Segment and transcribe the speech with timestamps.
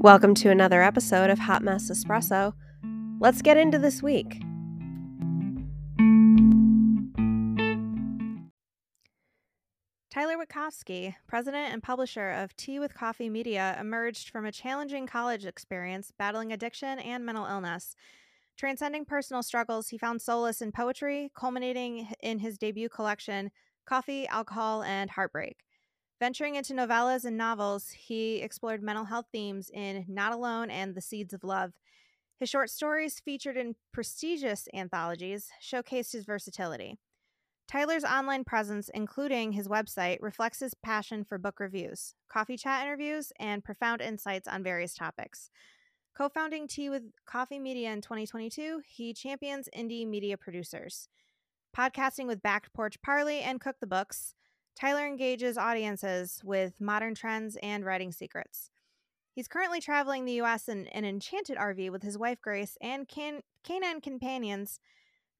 [0.00, 2.52] Welcome to another episode of Hot Mess Espresso.
[3.18, 4.40] Let's get into this week.
[10.08, 15.44] Tyler Wittkofsky, president and publisher of Tea with Coffee Media, emerged from a challenging college
[15.44, 17.96] experience battling addiction and mental illness.
[18.56, 23.50] Transcending personal struggles, he found solace in poetry, culminating in his debut collection,
[23.84, 25.56] Coffee, Alcohol, and Heartbreak.
[26.20, 31.00] Venturing into novellas and novels, he explored mental health themes in Not Alone and The
[31.00, 31.74] Seeds of Love.
[32.40, 36.98] His short stories, featured in prestigious anthologies, showcased his versatility.
[37.68, 43.32] Tyler's online presence, including his website, reflects his passion for book reviews, coffee chat interviews,
[43.38, 45.50] and profound insights on various topics.
[46.16, 51.08] Co founding Tea with Coffee Media in 2022, he champions indie media producers.
[51.76, 54.34] Podcasting with Back Porch Parley and Cook the Books,
[54.78, 58.70] Tyler engages audiences with modern trends and writing secrets.
[59.32, 60.68] He's currently traveling the U.S.
[60.68, 64.78] in an enchanted RV with his wife Grace and can- canine companions.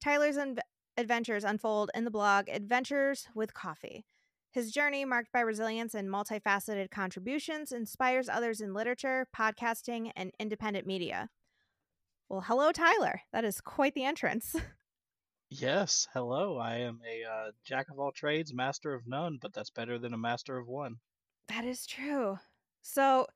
[0.03, 0.59] Tyler's un-
[0.97, 4.05] adventures unfold in the blog Adventures with Coffee.
[4.51, 10.87] His journey, marked by resilience and multifaceted contributions, inspires others in literature, podcasting, and independent
[10.87, 11.29] media.
[12.29, 13.21] Well, hello, Tyler.
[13.33, 14.57] That is quite the entrance.
[15.51, 16.57] Yes, hello.
[16.57, 20.15] I am a uh, jack of all trades, master of none, but that's better than
[20.15, 21.01] a master of one.
[21.49, 22.39] That is true.
[22.83, 23.27] So,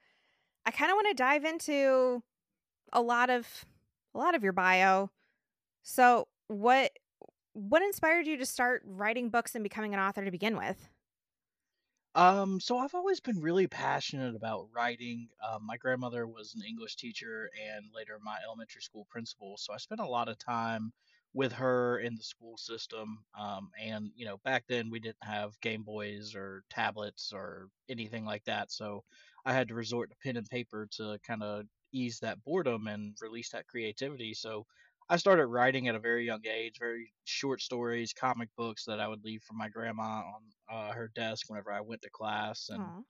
[0.67, 2.23] I kind of want to dive into
[2.93, 3.67] a lot of
[4.15, 5.11] a lot of your bio.
[5.83, 6.99] So, what
[7.55, 10.91] what inspired you to start writing books and becoming an author to begin with?
[12.15, 15.29] Um, so I've always been really passionate about writing.
[15.43, 19.79] Um, my grandmother was an English teacher and later my elementary school principal, so I
[19.79, 20.93] spent a lot of time
[21.35, 23.25] with her in the school system.
[23.39, 28.25] Um, and you know, back then we didn't have Game Boys or tablets or anything
[28.25, 29.05] like that, so
[29.45, 33.17] I had to resort to pen and paper to kind of ease that boredom and
[33.21, 34.35] release that creativity.
[34.35, 34.67] So
[35.09, 39.09] I started writing at a very young age, very short stories, comic books that I
[39.09, 42.91] would leave for my grandma on uh, her desk whenever I went to class, and
[42.91, 43.03] Aw.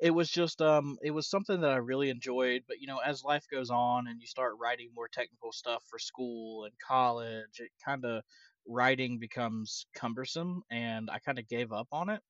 [0.00, 2.64] It was just um it was something that I really enjoyed.
[2.68, 5.98] But you know, as life goes on and you start writing more technical stuff for
[5.98, 8.22] school and college, it kind of
[8.66, 12.22] writing becomes cumbersome, and I kind of gave up on it.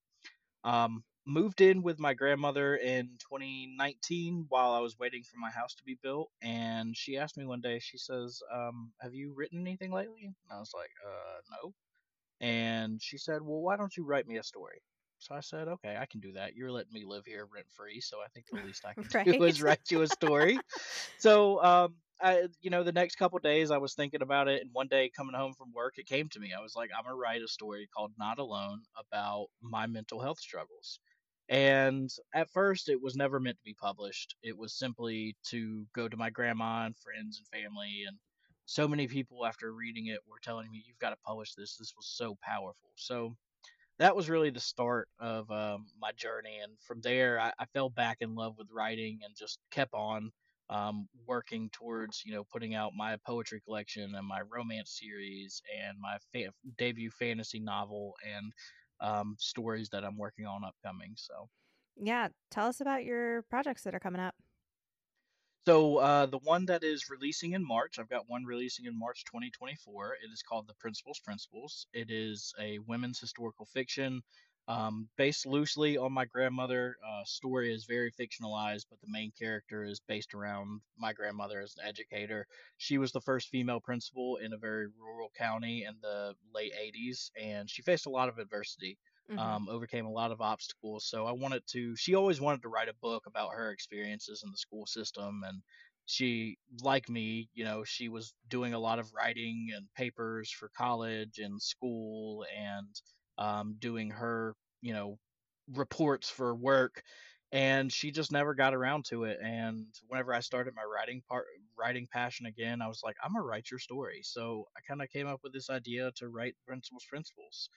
[0.65, 5.75] Um, moved in with my grandmother in 2019 while I was waiting for my house
[5.77, 7.79] to be built, and she asked me one day.
[7.81, 11.75] She says, um, "Have you written anything lately?" And I was like, "Uh, no."
[12.41, 14.83] And she said, "Well, why don't you write me a story?"
[15.19, 16.55] So I said, "Okay, I can do that.
[16.55, 19.43] You're letting me live here rent free, so I think the least I can do
[19.43, 19.45] Right.
[19.45, 20.63] is write you a story."
[21.17, 24.73] So, um, I, you know, the next couple days I was thinking about it, and
[24.73, 26.53] one day coming home from work, it came to me.
[26.53, 30.41] I was like, I'm gonna write a story called "Not Alone" about my mental health
[30.41, 31.01] struggles.
[31.49, 34.37] And at first, it was never meant to be published.
[34.43, 38.05] It was simply to go to my grandma and friends and family.
[38.07, 38.19] And
[38.67, 41.77] so many people, after reading it, were telling me, You've got to publish this.
[41.77, 42.91] This was so powerful.
[42.97, 43.37] So
[43.99, 46.59] that was really the start of um, my journey.
[46.63, 50.31] And from there, I, I fell back in love with writing and just kept on
[50.71, 55.99] um, working towards, you know, putting out my poetry collection and my romance series and
[55.99, 58.53] my fa- debut fantasy novel and
[59.01, 61.15] um, stories that I'm working on upcoming.
[61.17, 61.49] So.
[62.01, 64.35] Yeah, tell us about your projects that are coming up.
[65.69, 69.23] So uh, the one that is releasing in March, I've got one releasing in March
[69.27, 70.15] 2024.
[70.15, 71.87] It is called The Principal's Principles.
[71.93, 74.23] It is a women's historical fiction
[74.67, 76.97] um, based loosely on my grandmother.
[77.07, 81.75] Uh, story is very fictionalized, but the main character is based around my grandmother as
[81.77, 82.47] an educator.
[82.79, 87.31] She was the first female principal in a very rural county in the late 80s,
[87.39, 88.97] and she faced a lot of adversity
[89.29, 91.07] hmm um, overcame a lot of obstacles.
[91.09, 94.51] So I wanted to, she always wanted to write a book about her experiences in
[94.51, 95.43] the school system.
[95.45, 95.63] And
[96.07, 100.71] she, like me, you know, she was doing a lot of writing and papers for
[100.77, 102.89] college and school and
[103.37, 105.19] um, doing her, you know,
[105.69, 107.03] reports for work.
[107.51, 109.39] And she just never got around to it.
[109.43, 111.47] And whenever I started my writing part,
[111.79, 114.21] writing passion again, I was like, I'm gonna write your story.
[114.23, 117.71] So I kind of came up with this idea to write Principal's Principles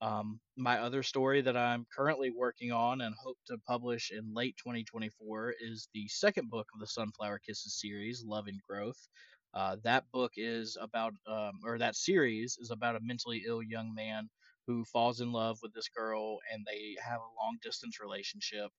[0.00, 4.56] um, my other story that I'm currently working on and hope to publish in late
[4.58, 9.08] 2024 is the second book of the Sunflower Kisses series, Love and Growth.
[9.54, 13.92] Uh, that book is about, um, or that series is about a mentally ill young
[13.94, 14.28] man
[14.66, 18.70] who falls in love with this girl and they have a long distance relationship.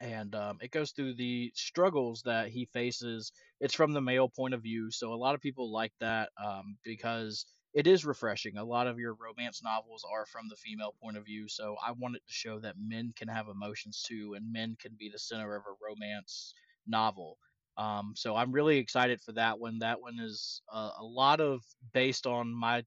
[0.00, 3.32] And um, it goes through the struggles that he faces.
[3.60, 4.90] It's from the male point of view.
[4.90, 8.56] So a lot of people like that um, because it is refreshing.
[8.56, 11.92] A lot of your romance novels are from the female point of view, so I
[11.92, 15.54] wanted to show that men can have emotions too, and men can be the center
[15.56, 16.54] of a romance
[16.86, 17.38] novel.
[17.76, 19.78] Um, so I'm really excited for that one.
[19.80, 21.62] That one is uh, a lot of
[21.92, 22.84] based on my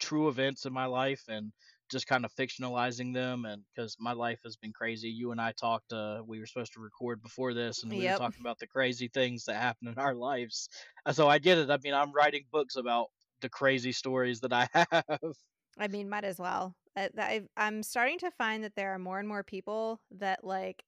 [0.00, 1.52] true events in my life and
[1.90, 5.52] just kind of fictionalizing them and because my life has been crazy you and i
[5.52, 8.08] talked uh, we were supposed to record before this and we Yep.
[8.08, 10.68] were talking about the crazy things that happen in our lives
[11.12, 13.08] so i get it i mean i'm writing books about
[13.42, 15.34] the crazy stories that i have
[15.78, 16.74] I mean, might as well.
[16.96, 20.84] I, I, I'm starting to find that there are more and more people that like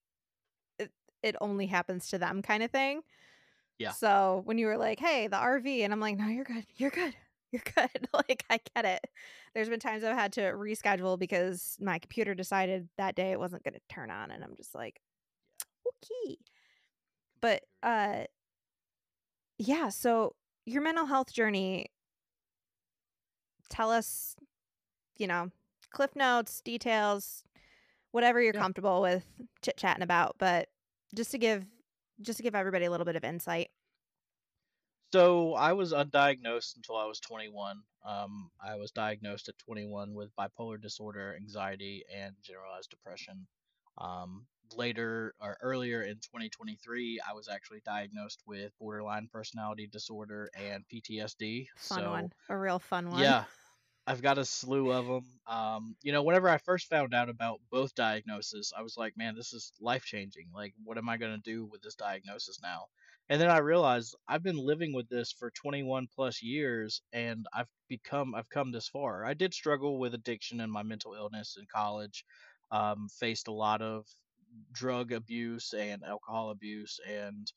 [0.78, 0.90] it,
[1.22, 3.02] it only happens to them kind of thing.
[3.78, 3.92] Yeah.
[3.92, 6.64] So when you were like, hey, the RV, and I'm like, no, you're good.
[6.76, 7.14] You're good.
[7.52, 8.08] You're good.
[8.12, 9.06] like, I get it.
[9.54, 13.62] There's been times I've had to reschedule because my computer decided that day it wasn't
[13.62, 14.32] going to turn on.
[14.32, 15.00] And I'm just like,
[15.86, 16.36] okay.
[17.40, 18.24] But, uh,
[19.56, 19.88] yeah.
[19.88, 20.34] So
[20.66, 21.92] your mental health journey,
[23.74, 24.36] tell us,
[25.18, 25.50] you know,
[25.90, 27.44] cliff notes, details,
[28.12, 28.60] whatever you're Yeah.
[28.60, 29.24] comfortable with
[29.62, 30.36] chit chatting about.
[30.38, 30.70] But
[31.14, 31.66] just to give,
[32.20, 33.70] just to give everybody a little bit of insight.
[35.12, 37.82] So I was undiagnosed until I was 21.
[38.04, 43.46] Um, I was diagnosed at 21 with bipolar disorder, anxiety, and generalized depression.
[43.98, 50.84] Um, later or earlier in 2023, I was actually diagnosed with borderline personality disorder and
[50.88, 51.68] PTSD.
[51.76, 52.32] Fun so one.
[52.48, 53.20] A real fun one.
[53.22, 53.44] yeah,
[54.06, 55.24] I've got a slew of them.
[55.46, 59.34] Um, you know, whenever I first found out about both diagnoses, I was like, man,
[59.34, 60.48] this is life changing.
[60.54, 62.86] Like, what am I going to do with this diagnosis now?
[63.30, 67.68] And then I realized I've been living with this for 21 plus years and I've
[67.88, 69.24] become, I've come this far.
[69.24, 72.26] I did struggle with addiction and my mental illness in college,
[72.70, 74.04] um, faced a lot of
[74.72, 77.50] drug abuse and alcohol abuse and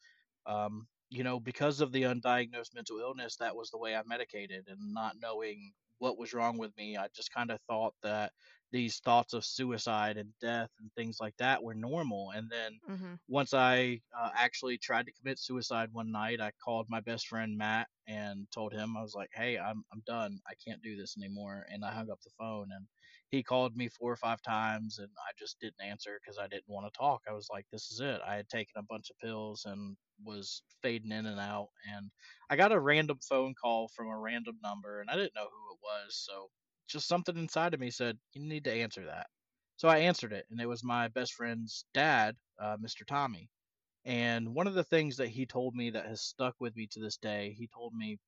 [0.46, 4.66] um, you know, because of the undiagnosed mental illness, that was the way I medicated,
[4.68, 8.34] and not knowing what was wrong with me, I just kind of thought that
[8.72, 12.32] these thoughts of suicide and death and things like that were normal.
[12.32, 13.16] And then Mm-hmm.
[13.28, 17.58] once I uh, actually tried to commit suicide one night, I called my best friend
[17.58, 20.40] Matt and told him I was like, "Hey, I'm I'm done.
[20.48, 22.88] I can't do this anymore." And I hung up the phone and
[23.32, 26.68] he called me four or five times and I just didn't answer because I didn't
[26.70, 27.24] want to talk.
[27.30, 30.64] I was like, "This is it." I had taken a bunch of pills and was
[30.82, 32.12] fading in and out and
[32.50, 35.74] I got a random phone call from a random number and I didn't know who
[35.74, 36.50] it was, so
[36.88, 39.28] just something inside of me said, "You need to answer that."
[39.78, 43.06] So I answered it, and it was my best friend's dad, uh, Mr.
[43.06, 43.50] Tommy.
[44.06, 47.00] And one of the things that he told me that has stuck with me to
[47.00, 48.20] this day, he told me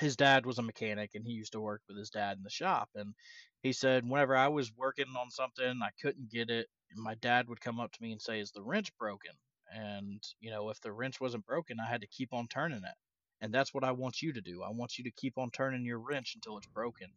[0.00, 2.50] his dad was a mechanic and he used to work with his dad in the
[2.50, 2.90] shop.
[2.94, 3.14] And
[3.62, 7.60] he said, whenever I was working on something, I couldn't get it, my dad would
[7.60, 9.32] come up to me and say, Is the wrench broken?
[9.72, 12.94] And, you know, if the wrench wasn't broken, I had to keep on turning it.
[13.40, 14.62] And that's what I want you to do.
[14.62, 17.08] I want you to keep on turning your wrench until it's broken.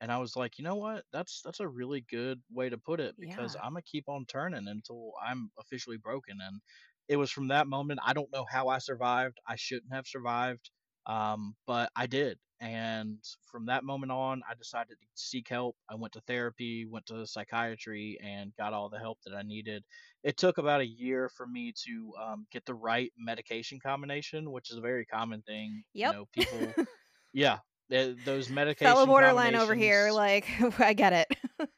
[0.00, 1.04] And I was like, you know what?
[1.12, 3.62] That's that's a really good way to put it because Yeah.
[3.62, 6.38] I'm gonna keep on turning until I'm officially broken.
[6.40, 6.60] And
[7.08, 8.00] it was from that moment.
[8.04, 9.38] I don't know how I survived.
[9.46, 10.70] I shouldn't have survived,
[11.06, 12.38] um, but I did.
[12.60, 15.76] And from that moment on, I decided to seek help.
[15.90, 19.84] I went to therapy, went to psychiatry, and got all the help that I needed.
[20.22, 24.70] It took about a year for me to um, get the right medication combination, which
[24.70, 25.84] is a very common thing.
[26.06, 26.72] You know, people,
[27.34, 27.58] yeah,
[27.90, 30.48] th- those Fellow medication borderline over here, like
[30.80, 31.68] I get it.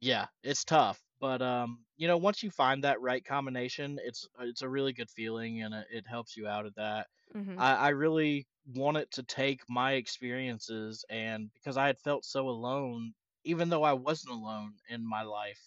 [0.00, 4.62] yeah, it's tough, but um, you know, once you find that right combination, it's it's
[4.62, 7.08] a really good feeling, and it, it helps you out at that.
[7.34, 12.48] hmm I, I really wanted to take my experiences, and because I had felt so
[12.48, 13.14] alone,
[13.44, 15.60] even though I wasn't alone in my life,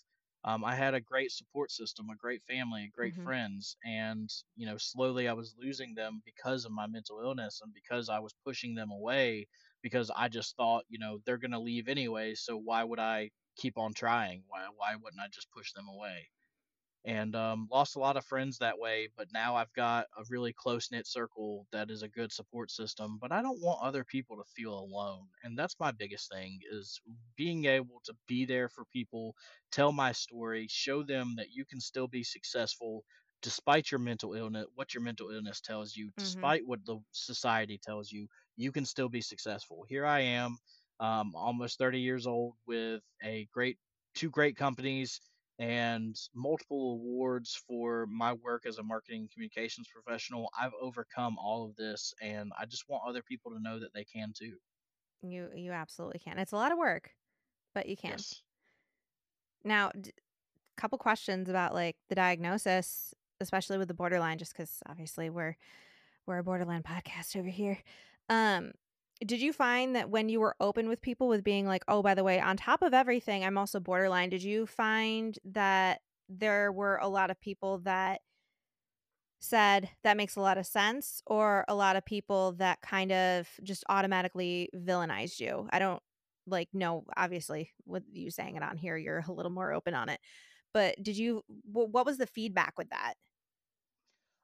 [0.45, 4.65] um, I had a great support system, a great family, great hmm friends, and you
[4.65, 8.33] know, slowly I was losing them because of my mental illness and because I was
[8.45, 9.47] pushing them away
[9.81, 13.77] because I just thought, you know, they're gonna leave anyway, so why would I keep
[13.77, 14.43] on trying?
[14.47, 16.29] Why why wouldn't I just push them away?
[17.05, 19.09] and um, lost a lot of friends that way.
[19.17, 23.17] But now I've got a really close knit circle that is a good support system.
[23.19, 27.01] But I don't want other people to feel alone, and that's my biggest thing is
[27.35, 29.35] being able to be there for people,
[29.71, 33.03] tell my story, show them that you can still be successful
[33.41, 37.77] despite your mental illness what your mental illness tells you hmm despite what the society
[37.77, 40.57] tells you you can still be successful here i am
[40.99, 43.77] um, almost 30 years old with a great
[44.13, 45.19] two great companies
[45.59, 50.49] and multiple awards for my work as a marketing communications professional.
[50.59, 54.03] I've overcome all of this and I just want other people to know that they
[54.03, 54.57] can too.
[55.21, 56.37] You you absolutely can.
[56.37, 57.11] It's a lot of work,
[57.73, 58.11] but you can.
[58.11, 58.41] Yes.
[59.63, 60.11] Now, d-
[60.77, 65.55] couple questions about like the diagnosis, especially with the borderline, just because obviously we're
[66.25, 67.79] we're a borderline podcast over here.
[68.29, 68.73] Um,
[69.25, 72.13] did you find that when you were open with people with being like, oh, by
[72.13, 76.97] the way, on top of everything, I'm also borderline, did you find that there were
[76.97, 78.21] a lot of people that
[79.39, 83.47] said that makes a lot of sense or a lot of people that kind of
[83.63, 85.67] just automatically villainized you?
[85.71, 86.01] I don't
[86.47, 90.09] like know obviously with you saying it on here you're a little more open on
[90.09, 90.19] it.
[90.73, 93.13] But did you what was the feedback with that?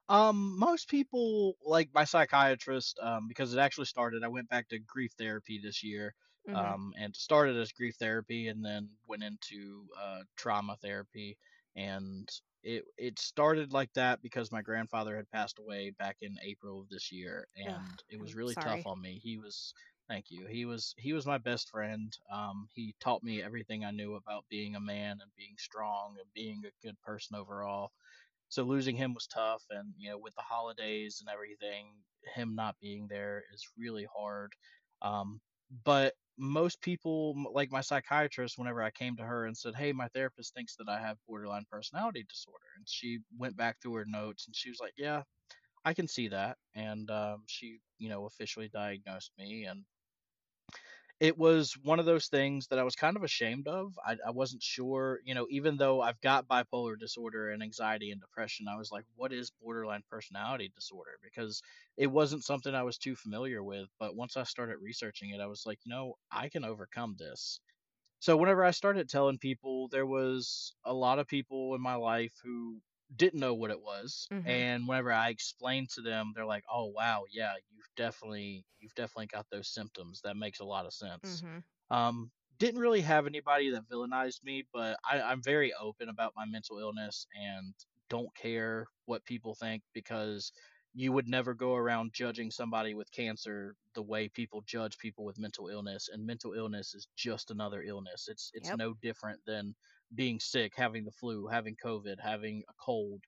[0.10, 4.24] Um, most people like my psychiatrist, um, because it actually started.
[4.24, 6.76] I went back to grief therapy this year, Mhm.
[6.76, 11.38] um, and started as grief therapy, and then went into uh, trauma therapy.
[11.76, 12.28] And
[12.64, 16.90] it it started like that because my grandfather had passed away back in April of
[16.90, 19.20] this year, Ugh, and it was really tough on me.
[19.20, 19.74] He was,
[20.10, 20.48] thank you.
[20.48, 22.12] He was he was my best friend.
[22.32, 26.34] Um, he taught me everything I knew about being a man and being strong and
[26.34, 27.92] being a good person overall
[28.50, 31.94] so losing him was tough and you know with the holidays and everything
[32.36, 34.54] him not being there is really hard
[35.02, 35.40] um,
[35.86, 40.08] but most people like my psychiatrist whenever i came to her and said hey my
[40.10, 44.48] therapist thinks that i have borderline personality disorder and she went back through her notes
[44.48, 45.22] and she was like yeah
[45.84, 49.84] i can see that and um, she you know officially diagnosed me and
[51.20, 53.98] it was one of those things that I was kind of ashamed of.
[54.06, 58.22] I, I wasn't sure, you know, even though I've got bipolar disorder and anxiety and
[58.22, 61.20] depression, I was like, what is borderline personality disorder?
[61.22, 61.62] Because
[61.98, 63.90] it wasn't something I was too familiar with.
[64.00, 67.60] But once I started researching it, I was like, you know, I can overcome this.
[68.20, 72.34] So whenever I started telling people, there was a lot of people in my life
[72.44, 72.82] who
[73.16, 74.46] didn't know what it was, Mhm.
[74.46, 79.28] and whenever I explained to them, they're like, "Oh wow, yeah, you've definitely you've definitely
[79.28, 80.22] got those symptoms.
[80.24, 81.64] That makes a lot of sense." Mhm.
[81.90, 86.46] Um, didn't really have anybody that villainized me, but I, I'm very open about my
[86.46, 87.74] mental illness and
[88.10, 90.52] don't care what people think because
[90.94, 95.38] you would never go around judging somebody with cancer the way people judge people with
[95.38, 98.80] mental illness and mental illness is just another illness it's it's Yep.
[98.80, 99.76] no different than
[100.16, 103.22] being sick having the flu having covid having a cold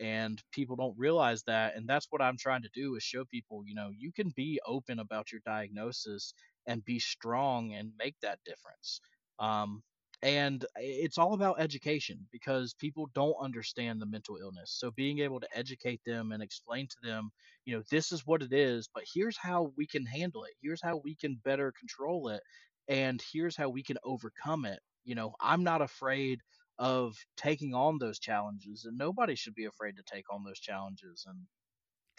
[0.00, 3.62] and people don't realize that and that's what i'm trying to do is show people
[3.66, 6.34] you know you can be open about your diagnosis
[6.66, 9.00] and be strong and make that difference.
[9.38, 9.82] Um,
[10.22, 14.70] and it's all about education because people don't understand the mental illness.
[14.78, 17.30] So being able to educate them and explain to them
[17.66, 20.52] you know this is what it is but here's how we can handle it.
[20.62, 22.42] Here's how we can better control it
[22.88, 26.40] and here's how we can overcome it you know i'm not afraid
[26.78, 31.24] of taking on those challenges and nobody should be afraid to take on those challenges
[31.28, 31.46] and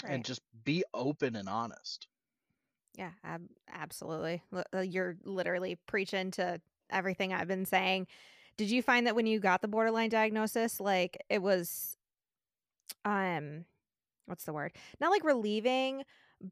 [0.05, 2.07] and just be open and honest
[2.97, 4.41] Yeah, ab- absolutely.
[4.51, 8.07] Li- uh, You're literally preaching to everything I've been saying.
[8.57, 11.97] Did you find that when you got the borderline diagnosis, like it was,
[13.03, 13.65] um,
[14.25, 14.73] what's the word?
[15.01, 16.03] Not like relieving,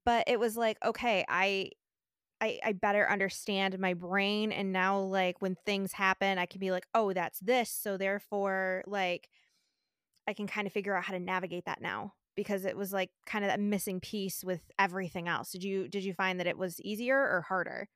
[0.06, 1.72] but it was like, okay, I,
[2.44, 6.72] I, I better understand my brain, and now like when things happen, I can be
[6.72, 9.30] like, oh, that's this, so therefore, like
[10.28, 13.12] I can kind of figure out how to navigate that now because it was like
[13.26, 15.52] kind of that missing piece with everything else.
[15.52, 17.90] Did you did you find that it was easier or harder?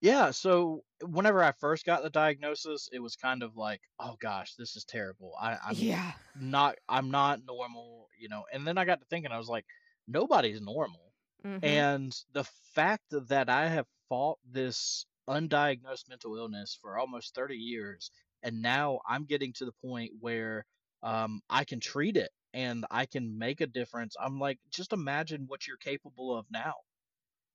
[0.00, 4.54] Yeah, so whenever I first got the diagnosis, it was kind of like, "Oh gosh,
[4.54, 5.34] this is terrible.
[5.38, 6.14] I, I'm Yeah.
[6.34, 8.46] not I'm not normal," you know.
[8.52, 9.66] And then I got to thinking, I was like,
[10.06, 11.05] nobody's normal.
[11.44, 11.86] Mhm.
[11.86, 18.10] And the fact that I have fought this undiagnosed mental illness for almost 30 years,
[18.42, 20.64] and now I'm getting to the point where
[21.02, 24.16] um, I can treat it and I can make a difference.
[24.20, 26.74] I'm like, just imagine what you're capable of now.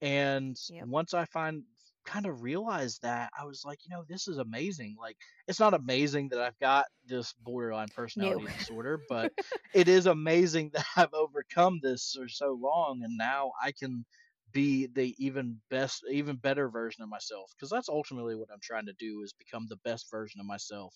[0.02, 0.90] And Yep.
[0.90, 1.66] once I find
[2.06, 4.96] kind of realized that, I was like, you know, this is amazing.
[5.00, 5.18] Like,
[5.48, 8.36] it's not amazing that I've got this borderline No.
[8.36, 9.32] personality disorder, but
[9.74, 14.06] it is amazing that I've overcome this for so long and now I can
[14.52, 18.86] be the even best even better version of myself because that's ultimately what I'm trying
[18.88, 20.94] to do is become the best version of myself.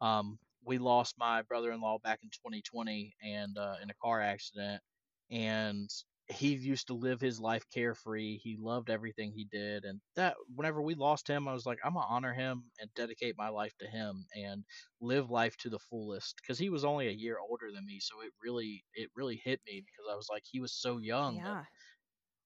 [0.00, 4.82] Um we lost my brother-in-law back in 2020 and uh, in a car accident
[5.30, 5.88] and
[6.30, 8.38] he used to live his life carefree.
[8.38, 11.94] He loved everything he did, and that whenever we lost him, I was like, I'm
[11.94, 14.64] gonna honor him and dedicate my life to him and
[15.00, 16.36] live life to the fullest.
[16.36, 19.60] Because he was only a year older than me, so it really it really hit
[19.66, 21.64] me because I was like, he was so young, Yeah.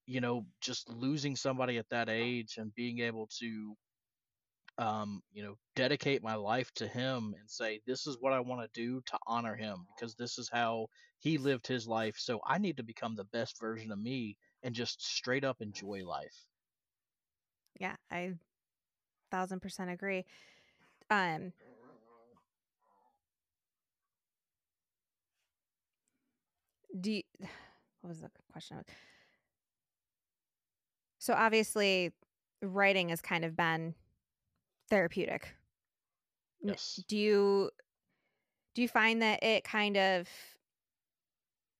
[0.06, 3.76] you know, just losing somebody at that age and being able to
[4.78, 8.62] um, you know, dedicate my life to him and say, this is what I want
[8.62, 10.86] to do to honor him because this is how
[11.18, 12.16] he lived his life.
[12.18, 16.04] So I need to become the best version of me and just straight up enjoy
[16.06, 16.46] life.
[17.78, 18.34] Yeah, I
[19.30, 20.24] thousand percent agree.
[21.10, 21.52] Um,
[27.00, 27.22] do you,
[28.00, 28.78] what was the question?
[31.18, 32.12] So obviously,
[32.62, 33.94] writing has kind of been
[34.92, 35.54] therapeutic.
[36.60, 37.02] Yes.
[37.08, 37.70] Do you
[38.74, 40.28] do you find that it kind of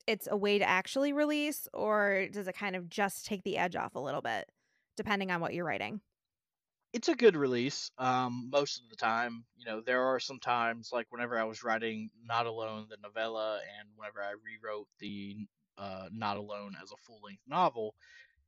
[0.07, 3.77] it's a way to actually release, or does it kind of just take the edge
[3.77, 4.51] off a little bit,
[4.97, 6.01] depending on what you're writing?
[6.95, 9.45] It's a good release, um, most of the time.
[9.57, 13.61] You know, there are some times, like whenever I was writing Not Alone, the novella,
[13.79, 15.37] and whenever I rewrote the
[15.79, 17.95] uh, Not Alone as a full length novel,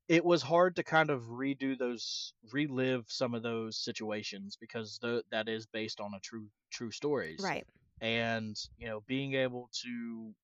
[0.09, 5.23] it was hard to kind of redo those, relive some of those situations because tho-
[5.31, 7.67] that is based on a true true stories, Right.
[8.01, 10.35] and you know, being able to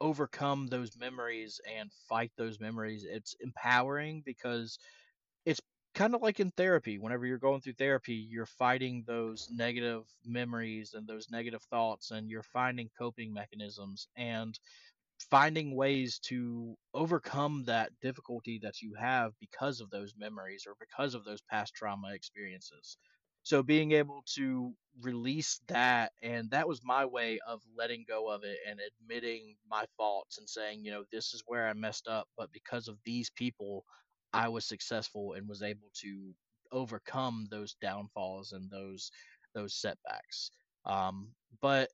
[0.00, 4.78] overcome those memories and fight those memories, it's empowering because
[5.46, 5.60] it's
[5.94, 6.98] kind of like in therapy.
[6.98, 12.30] Whenever you're going through therapy, you're fighting those negative memories and those negative thoughts, and
[12.30, 14.58] you're finding coping mechanisms and
[15.18, 21.14] finding ways to overcome that difficulty that you have because of those memories or because
[21.14, 22.96] of those past trauma experiences.
[23.42, 28.44] So being able to release that and that was my way of letting go of
[28.44, 32.28] it and admitting my faults and saying, you know, this is where I messed up,
[32.36, 33.84] but because of these people,
[34.32, 36.34] I was successful and was able to
[36.72, 39.10] overcome those downfalls and those
[39.54, 40.50] those setbacks.
[40.84, 41.90] Um, but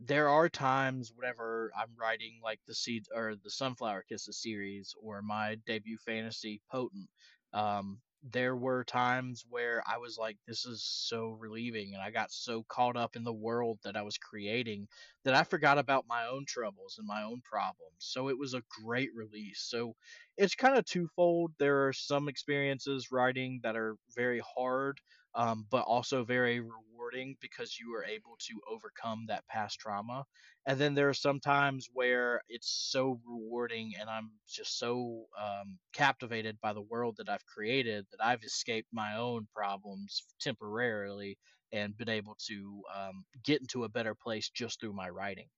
[0.00, 5.22] there are times whenever I'm writing like the seeds or the Sunflower Kisses series or
[5.22, 7.08] my debut fantasy Potent.
[7.52, 12.32] Um, there were times where I was like, this is so relieving, and I got
[12.32, 14.88] so caught up in the world that I was creating
[15.24, 17.94] that I forgot about my own troubles and my own problems.
[17.98, 19.60] So it was a great release.
[19.68, 19.94] So
[20.36, 21.52] it's kind of twofold.
[21.58, 25.00] There are some experiences writing that are very hard
[25.38, 30.26] um, but also very rewarding because you are able to overcome that past trauma.
[30.66, 35.78] And then there are some times where it's so rewarding and I'm just so um,
[35.92, 41.38] captivated by the world that I've created that I've escaped my own problems temporarily
[41.72, 45.48] and been able to um, get into a better place just through my writing.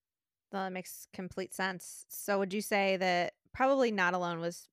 [0.52, 2.06] Well, that makes complete sense.
[2.08, 4.69] So, would you say that probably Not Alone was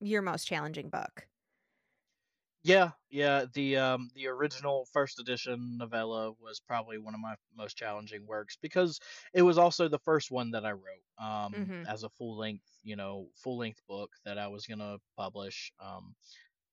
[0.00, 1.28] your most challenging book?
[2.64, 3.46] Yeah, yeah.
[3.52, 8.56] The um the original first edition novella was probably one of my most challenging works
[8.60, 9.00] because
[9.34, 12.78] it was also the first one that I wrote um hmm as a full length,
[12.82, 15.72] you know, full length book that I was gonna publish.
[15.80, 16.14] Um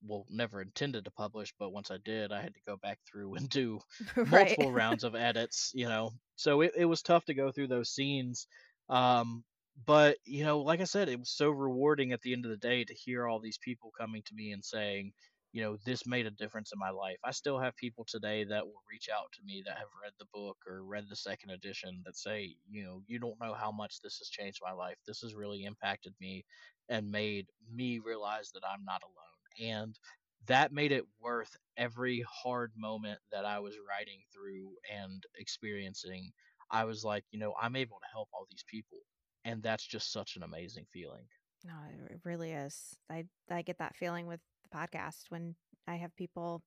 [0.03, 3.35] well, never intended to publish, but once I did, I had to go back through
[3.37, 3.81] and do
[4.31, 4.59] right.
[4.59, 6.11] multiple rounds of edits, you know.
[6.35, 8.47] So it, it was tough to go through those scenes.
[8.89, 9.43] Um,
[9.85, 12.57] but, you know, like I said, it was so rewarding at the end of the
[12.57, 15.13] day to hear all these people coming to me and saying,
[15.51, 17.17] you know, this made a difference in my life.
[17.23, 20.27] I still have people today that will reach out to me that have read the
[20.33, 23.99] book or read the second edition that say, you know, you don't know how much
[24.01, 24.97] this has changed my life.
[25.07, 26.45] This has really impacted me
[26.87, 29.73] and made me realize that I'm not alone.
[29.73, 29.99] And
[30.47, 36.31] that made it worth every hard moment that I was writing through and experiencing.
[36.71, 38.99] I was like, you know, I'm able to help all these people.
[39.45, 41.25] And that's just such an amazing feeling.
[41.63, 42.95] No, it it really is.
[43.09, 45.55] I I get that feeling with the podcast when
[45.87, 46.63] I have people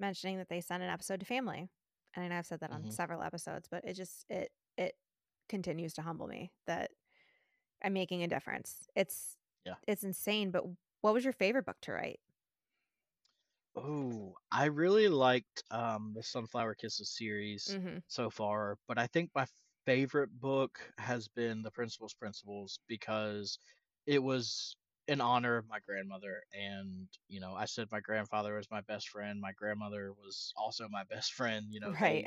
[0.00, 1.68] mentioning that they send an episode to family.
[2.14, 4.96] And I know I've said that on hmm several episodes, but it just it it
[5.48, 6.92] continues to humble me that
[7.82, 8.88] I'm making a difference.
[8.96, 9.76] It's Yeah.
[9.86, 10.64] it's insane, but
[11.02, 12.20] what was your favorite book to write?
[13.74, 18.00] Oh, I really liked um the Sunflower Kisses series Mhm.
[18.08, 19.46] so far, but I think my
[19.86, 23.58] favorite book has been The Principal's Principles because
[24.06, 24.76] it was
[25.10, 29.08] in honor of my grandmother and you know, I said my grandfather was my best
[29.10, 32.26] friend, my grandmother was also my best friend, you know, Right.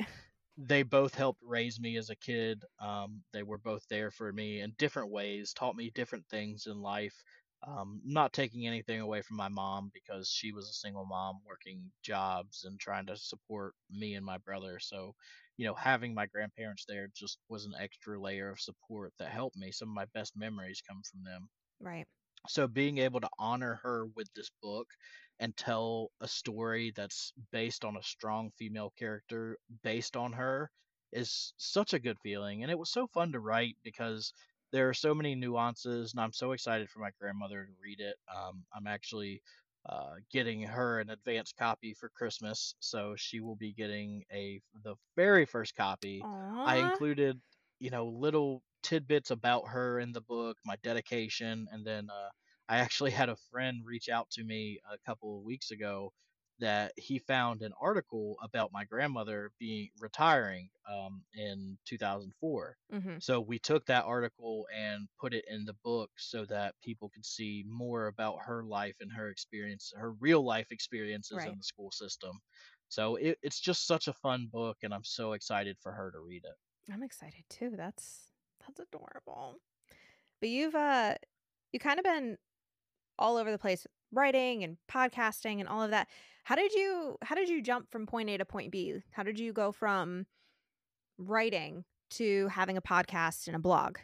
[0.56, 2.64] they both helped raise me as a kid.
[2.80, 6.80] Um, they were both there for me in different ways, taught me different things in
[6.80, 7.14] life.
[7.66, 11.90] Um, not taking anything away from my mom because she was a single mom working
[12.02, 14.78] jobs and trying to support me and my brother.
[14.80, 15.14] So,
[15.56, 19.56] you know, having my grandparents there just was an extra layer of support that helped
[19.56, 19.72] me.
[19.72, 21.48] Some of my best memories come from them
[21.80, 22.08] Right.
[22.48, 24.88] So being able to honor her with this book
[25.40, 30.70] and tell a story that's based on a strong female character based on her
[31.12, 34.32] is such a good feeling and it was so fun to write because
[34.72, 38.16] there are so many nuances and i'm so excited for my grandmother to read it.
[38.34, 39.42] Um, i'm actually
[39.88, 44.94] uh, getting her an advance copy for christmas so she will be getting a the
[45.16, 46.26] very first copy.
[46.64, 47.40] I included
[47.80, 52.30] you know little tidbits about her in the book, my dedication, and then uh,
[52.68, 56.12] I actually had a friend reach out to me a couple of weeks ago
[56.58, 62.76] that he found an article about my grandmother being retiring um, in 2004.
[62.88, 63.20] Mhm.
[63.20, 67.24] So we took that article and put it in the book so that people could
[67.24, 71.90] see more about her life and her experience, her real life experiences in the school
[71.90, 72.40] system.
[72.88, 76.20] So it, it's just such a fun book, and I'm so excited for her to
[76.20, 76.56] read it.
[76.90, 77.70] I'm excited too.
[77.76, 78.33] That's
[78.66, 79.56] that's adorable.
[80.40, 81.14] But you've uh
[81.72, 82.36] you kind of been
[83.18, 86.08] all over the place writing and podcasting and all of that.
[86.44, 89.02] How did you how did you jump from point A to point B?
[89.12, 90.26] How did you go from
[91.18, 93.98] writing to having a podcast and a blog?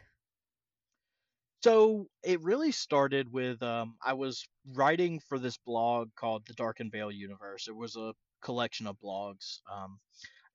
[1.63, 4.43] So it really started with um, I was
[4.73, 7.67] writing for this blog called the Dark and Veil Universe.
[7.67, 9.99] It was a collection of blogs, um,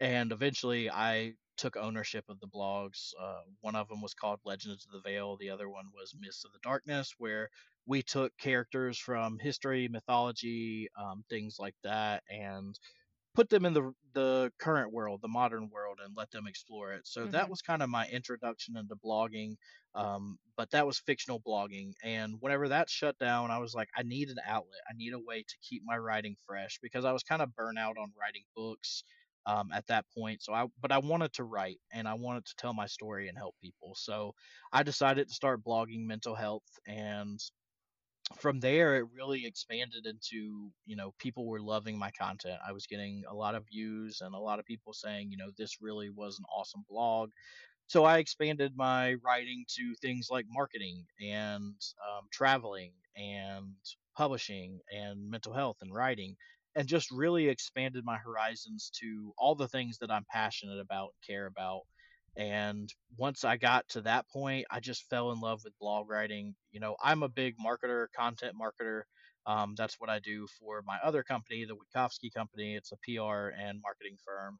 [0.01, 3.13] and eventually I took ownership of the blogs.
[3.19, 5.37] Uh, one of them was called Legends of the Veil.
[5.37, 7.51] The other one was Mists of the Darkness, where
[7.87, 12.79] we took characters from history, mythology, um, things like that, and
[13.35, 17.07] put them in the the current world, the modern world, and let them explore it.
[17.07, 17.51] So that Mhm.
[17.51, 19.57] was kind of my introduction into blogging.
[19.95, 24.03] Um, but that was fictional blogging, and whenever that shut down, I was like, I
[24.05, 24.81] need an outlet.
[24.89, 27.79] I need a way to keep my writing fresh because I was kind of burnt
[27.79, 29.05] out on writing books
[29.47, 30.43] um, at that point.
[30.43, 33.39] So I, but I wanted to write and I wanted to tell my story and
[33.39, 33.95] help people.
[33.97, 34.35] So
[34.73, 37.41] I decided to start blogging mental health and
[38.39, 42.85] from there it really expanded into you know people were loving my content i was
[42.89, 46.11] getting a lot of views and a lot of people saying you know this really
[46.11, 47.31] was an awesome blog
[47.89, 51.75] so I expanded my writing to things like marketing and
[52.09, 53.77] um, traveling and
[54.17, 56.37] publishing and mental health and writing,
[56.77, 61.27] and just really expanded my horizons to all the things that I'm passionate about and
[61.37, 61.83] care about.
[62.37, 66.55] And once I got to that point, I just fell in love with blog writing.
[66.73, 69.03] You know, I'm a big marketer, content marketer.
[69.47, 72.77] Um, that's what I do for my other company, the Wittkofsky Company.
[72.77, 74.59] It's a PR and marketing firm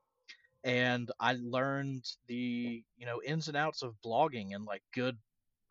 [0.65, 5.19] and I learned the you know ins and outs of blogging and like good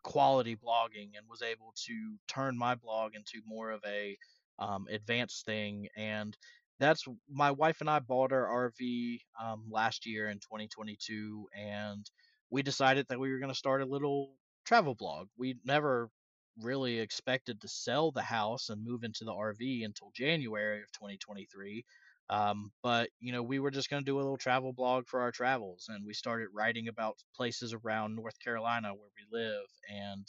[0.04, 4.16] quality blogging and was able to turn my blog into more of a
[4.58, 6.36] um, advanced thing and
[6.78, 12.08] that's my wife and I bought our RV um, last year in 2022 and
[12.50, 14.34] we decided that we were going to start a little
[14.66, 15.28] travel blog.
[15.38, 16.10] We never
[16.62, 21.84] really expected to sell the house and move into the RV until January of 2023
[22.28, 25.20] um, but you know, we were just going to do a little travel blog for
[25.20, 30.26] our travels, and we started writing about places around North Carolina where we live, and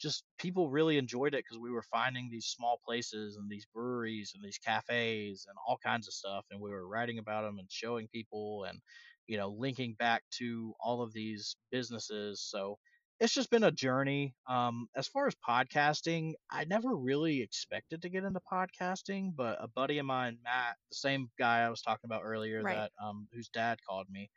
[0.00, 4.32] just people really enjoyed it because we were finding these small places and these breweries
[4.34, 7.70] and these cafes and all kinds of stuff, and we were writing about them and
[7.70, 8.80] showing people, and
[9.26, 12.42] you know, linking back to all of these businesses.
[12.42, 12.78] So
[13.20, 14.34] it's just been a journey.
[14.48, 19.68] Um, as far as podcasting, I never really expected to get into podcasting, but a
[19.68, 22.66] buddy of mine, Matt, the same guy I was talking about earlier, Right.
[22.66, 24.30] that um, whose dad called me,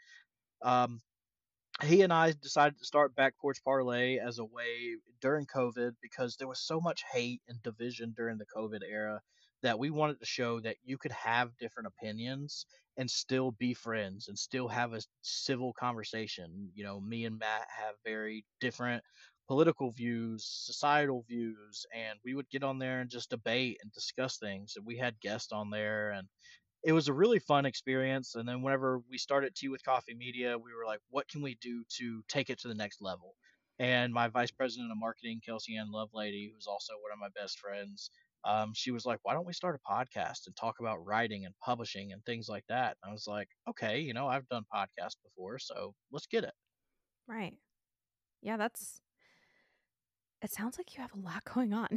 [0.61, 1.01] um,
[1.81, 6.35] he and I decided to start Back Porch Parlay as a way during COVID because
[6.35, 9.21] there was so much hate and division during the COVID era
[9.63, 12.65] that we wanted to show that you could have different opinions
[12.97, 16.71] and still be friends and still have a civil conversation.
[16.75, 19.03] You know, me and Matt have very different
[19.47, 24.37] political views, societal views, and we would get on there and just debate and discuss
[24.37, 24.73] things.
[24.75, 26.27] And we had guests on there and
[26.83, 28.35] it was a really fun experience.
[28.35, 31.55] And then whenever we started Tea with Coffee Media, we were like, what can we
[31.61, 33.35] do to take it to the next level?
[33.79, 37.59] And my vice president of marketing, Kelsey Ann Lovelady, who's also one of my best
[37.59, 38.11] friends,
[38.45, 41.55] um, she was like, why don't we start a podcast and talk about writing and
[41.63, 42.97] publishing and things like that?
[43.01, 46.53] And I was like, okay, you know, I've done podcasts before, so let's get it.
[47.27, 47.53] Right.
[48.41, 49.01] Yeah, that's
[50.41, 51.87] it sounds like you have a lot going on.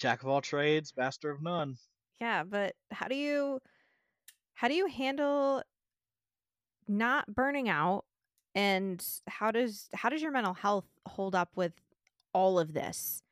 [0.00, 1.76] Jack of all trades, master of none.
[2.20, 3.60] Yeah, but how do you
[4.54, 5.62] how do you handle
[6.86, 8.04] not burning out
[8.54, 11.72] and how does how does your mental health hold up with
[12.32, 13.22] all of this?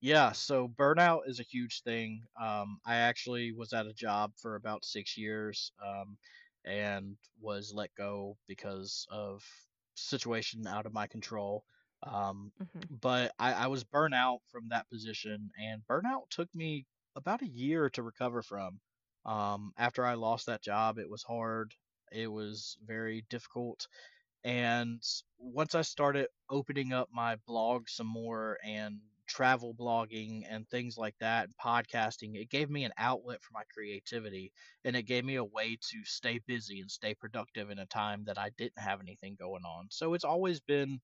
[0.00, 2.24] Yeah, so burnout is a huge thing.
[2.40, 6.18] Um, I actually was at a job for about six years, um,
[6.64, 9.44] and was let go because of
[9.96, 11.64] situation out of my control.
[12.02, 12.88] Um, Mhm.
[12.90, 16.86] but I, I was burnt out from that position, and burnout took me
[17.18, 18.80] about a year to recover from.
[19.26, 21.74] Um, after I lost that job, it was hard.
[22.12, 23.86] It was very difficult
[24.44, 25.02] and
[25.38, 31.14] once I started opening up my blog some more and travel blogging and things like
[31.20, 34.52] that, and podcasting, it gave me an outlet for my creativity
[34.84, 38.24] and it gave me a way to stay busy and stay productive in a time
[38.24, 39.88] that I didn't have anything going on.
[39.90, 41.00] So it's always been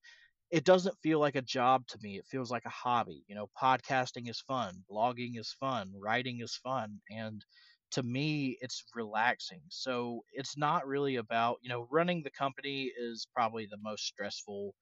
[0.55, 2.19] it doesn't feel like a job to me.
[2.19, 3.25] It feels like a hobby.
[3.29, 7.45] You know, podcasting is fun, blogging is fun, writing is fun, and
[7.93, 9.63] to me, it's relaxing.
[9.71, 14.75] So it's not really about, you know, running the company is probably the most stressful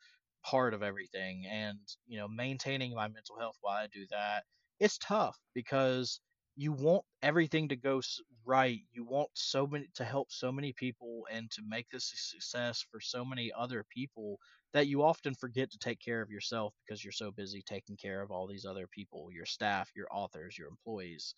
[0.45, 1.47] part of everything.
[1.51, 4.45] And, you know, maintaining my mental health while I do that,
[4.81, 6.21] it's tough because
[6.57, 8.01] you want everything to go
[8.45, 8.81] right.
[8.93, 12.85] You want so many to help so many people and to make this a success
[12.91, 14.39] for so many other people
[14.73, 18.23] that you often forget to take care of yourself because you're so busy taking care
[18.23, 21.35] of all these other people, your staff, your authors, your employees.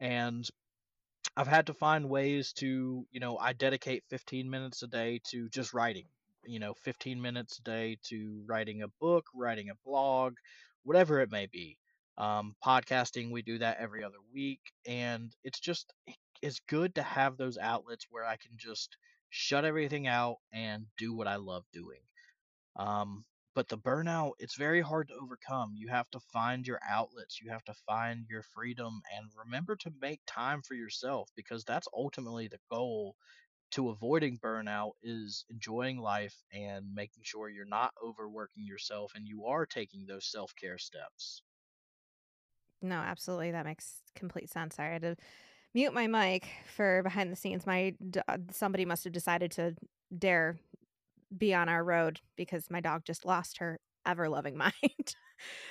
[0.00, 0.46] And
[1.36, 5.48] I've had to find ways to, you know, I dedicate 15 minutes a day to
[5.48, 6.06] just writing,
[6.44, 10.34] you know, 15 minutes a day to writing a book, writing a blog,
[10.84, 11.78] whatever it may be.
[12.18, 14.60] Um, podcasting, we do that every other week.
[14.86, 15.92] And it's just,
[16.42, 18.96] it's good to have those outlets where I can just
[19.28, 22.00] shut everything out and do what I love doing.
[22.76, 25.74] Um, but the burnout, it's very hard to overcome.
[25.76, 29.90] You have to find your outlets, you have to find your freedom, and remember to
[29.90, 33.16] make time for yourself because that's ultimately the goal
[33.70, 39.46] to avoiding burnout is enjoying life and making sure you're not overworking yourself and you
[39.46, 41.42] are taking those self-care steps.
[42.82, 43.50] No, absolutely.
[43.52, 44.78] That makes complete sense.
[44.78, 45.16] I had to
[45.74, 47.66] mute my mic for behind the scenes.
[47.66, 47.96] My
[48.52, 49.76] somebody must have decided to
[50.16, 50.58] dare
[51.38, 55.14] be on our road because my dog just lost her ever loving mind.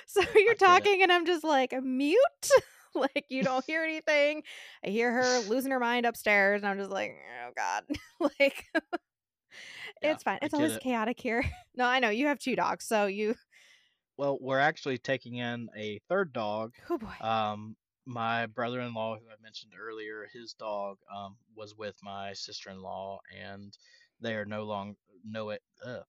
[0.06, 2.50] so you're talking and I'm just like mute.
[2.94, 4.42] like you don't hear anything.
[4.84, 7.14] I hear her losing her mind upstairs and I'm just like,
[7.46, 7.84] oh God.
[8.40, 8.64] like
[10.02, 10.38] yeah, it's fine.
[10.42, 10.82] It's always it.
[10.82, 11.44] chaotic here.
[11.74, 13.34] No, I know you have two dogs, so you
[14.18, 16.72] well, we're actually taking in a third dog.
[16.88, 17.12] Oh boy.
[17.20, 17.76] Um,
[18.06, 23.76] my brother-in-law, who I mentioned earlier, his dog um, was with my sister-in-law, and
[24.20, 26.00] they are no longer no uh,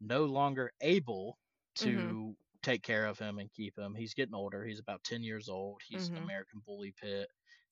[0.00, 1.38] no longer able
[1.76, 2.30] to mm-hmm.
[2.62, 3.94] take care of him and keep him.
[3.94, 4.64] He's getting older.
[4.64, 5.80] He's about ten years old.
[5.86, 6.16] He's mm-hmm.
[6.16, 7.28] an American Bully Pit,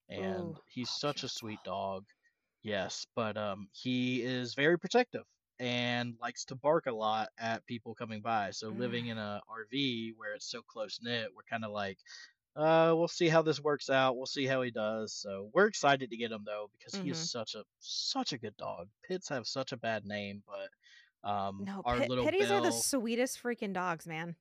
[0.09, 0.59] and Ooh.
[0.66, 2.05] he's such a sweet dog.
[2.62, 5.24] Yes, but um, he is very protective
[5.61, 8.51] and likes to bark a lot at people coming by.
[8.51, 8.79] So mm.
[8.79, 11.98] living in a RV where it's so close knit, we're kind of like,
[12.59, 14.16] uh, we'll see how this works out.
[14.16, 15.12] We'll see how he does.
[15.12, 17.05] So we're excited to get him though because mm-hmm.
[17.05, 17.38] he is mm-hmm.
[17.38, 18.88] such a such a good dog.
[19.07, 22.73] Pits have such a bad name, but um, no, our pit, little pitties are the
[22.73, 24.35] sweetest freaking dogs, man.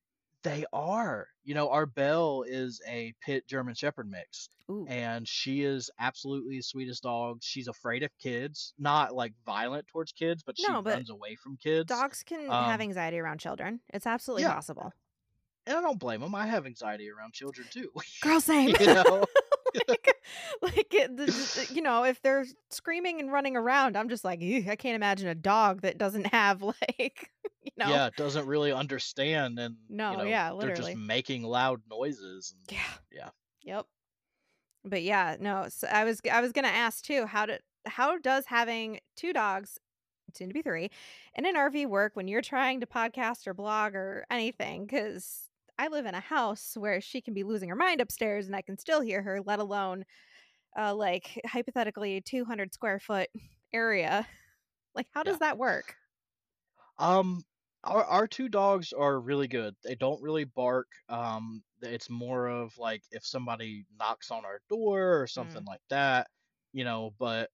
[0.43, 1.27] They are.
[1.43, 4.87] You know, our Belle is a pit German Shepherd mix, Ooh.
[4.87, 7.39] and she is absolutely the sweetest dog.
[7.41, 11.35] She's afraid of kids, not like violent towards kids, but she no, but runs away
[11.35, 11.87] from kids.
[11.87, 13.79] Dogs can um, have anxiety around children.
[13.93, 14.53] It's absolutely yeah.
[14.53, 14.93] possible
[15.67, 16.33] and I don't blame them.
[16.33, 17.91] I have anxiety around children too.
[18.21, 18.69] Girl, same.
[18.79, 19.25] you know,
[19.87, 20.15] like,
[20.61, 24.95] like it, you know, if they're screaming and running around, I'm just like, I can't
[24.95, 27.29] imagine a dog that doesn't have like,
[27.63, 31.43] you know, yeah, doesn't really understand, and no, you know, yeah, literally, they're just making
[31.43, 32.55] loud noises.
[32.57, 33.29] And, yeah, yeah,
[33.63, 33.85] yep.
[34.85, 35.65] But yeah, no.
[35.69, 37.25] So I was, I was gonna ask too.
[37.25, 39.77] How did, how does having two dogs
[40.33, 40.89] soon to be three,
[41.35, 44.85] in an RV work when you're trying to podcast or blog or anything?
[44.85, 45.46] Because
[45.79, 48.61] I live in a house where she can be losing her mind upstairs and I
[48.61, 50.05] can still hear her, let alone
[50.77, 53.29] uh, like hypothetically 200 square foot
[53.73, 54.27] area.
[54.95, 55.47] Like, how does yeah.
[55.47, 55.95] that work?
[56.97, 57.43] Um,
[57.83, 59.75] our our two dogs are really good.
[59.83, 60.87] They don't really bark.
[61.09, 65.67] Um, it's more of like if somebody knocks on our door or something mm.
[65.67, 66.27] like that,
[66.73, 67.13] you know.
[67.19, 67.49] But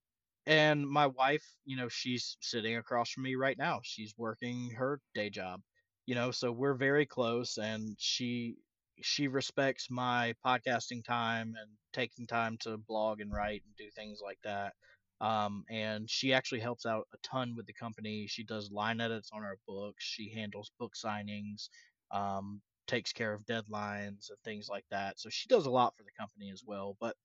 [0.46, 3.82] and my wife, you know, she's sitting across from me right now.
[3.84, 5.62] She's working her day job
[6.06, 8.56] you know so we're very close and she
[9.02, 14.20] she respects my podcasting time and taking time to blog and write and do things
[14.24, 14.74] like that
[15.22, 18.28] um, and she actually helps out a ton with the company.
[18.28, 20.04] She does line edits on our books.
[20.04, 21.70] She handles book signings
[22.14, 26.04] um, takes care of deadlines and things like that so she does a lot for
[26.04, 27.16] the company as well but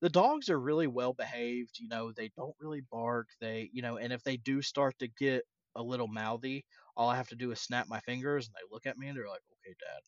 [0.00, 3.96] the dogs are really well behaved you know they don't really bark they you know
[3.96, 5.44] and if they do start to get
[5.76, 6.64] a little mouthy
[6.96, 9.16] all I have to do is snap my fingers and they look at me and
[9.16, 10.02] they're like, okay, dad.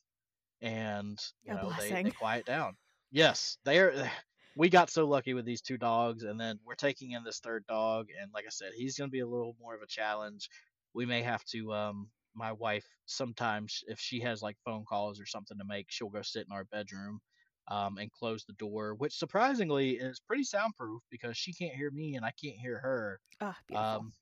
[0.60, 2.76] And, you know, they, they quiet down.
[3.10, 4.10] Yes, they're,
[4.56, 6.22] we got so lucky with these two dogs.
[6.22, 8.08] And then we're taking in this third dog.
[8.18, 10.48] And like I said, he's going to be a little more of a challenge.
[10.94, 15.26] We may have to, um, my wife, sometimes if she has like phone calls or
[15.26, 17.20] something to make, she'll go sit in our bedroom.
[17.68, 22.14] Um, and close the door, which surprisingly is pretty soundproof because she can't hear me
[22.14, 23.20] and I can't hear her.
[23.40, 24.06] Oh, beautiful.
[24.06, 24.12] Um,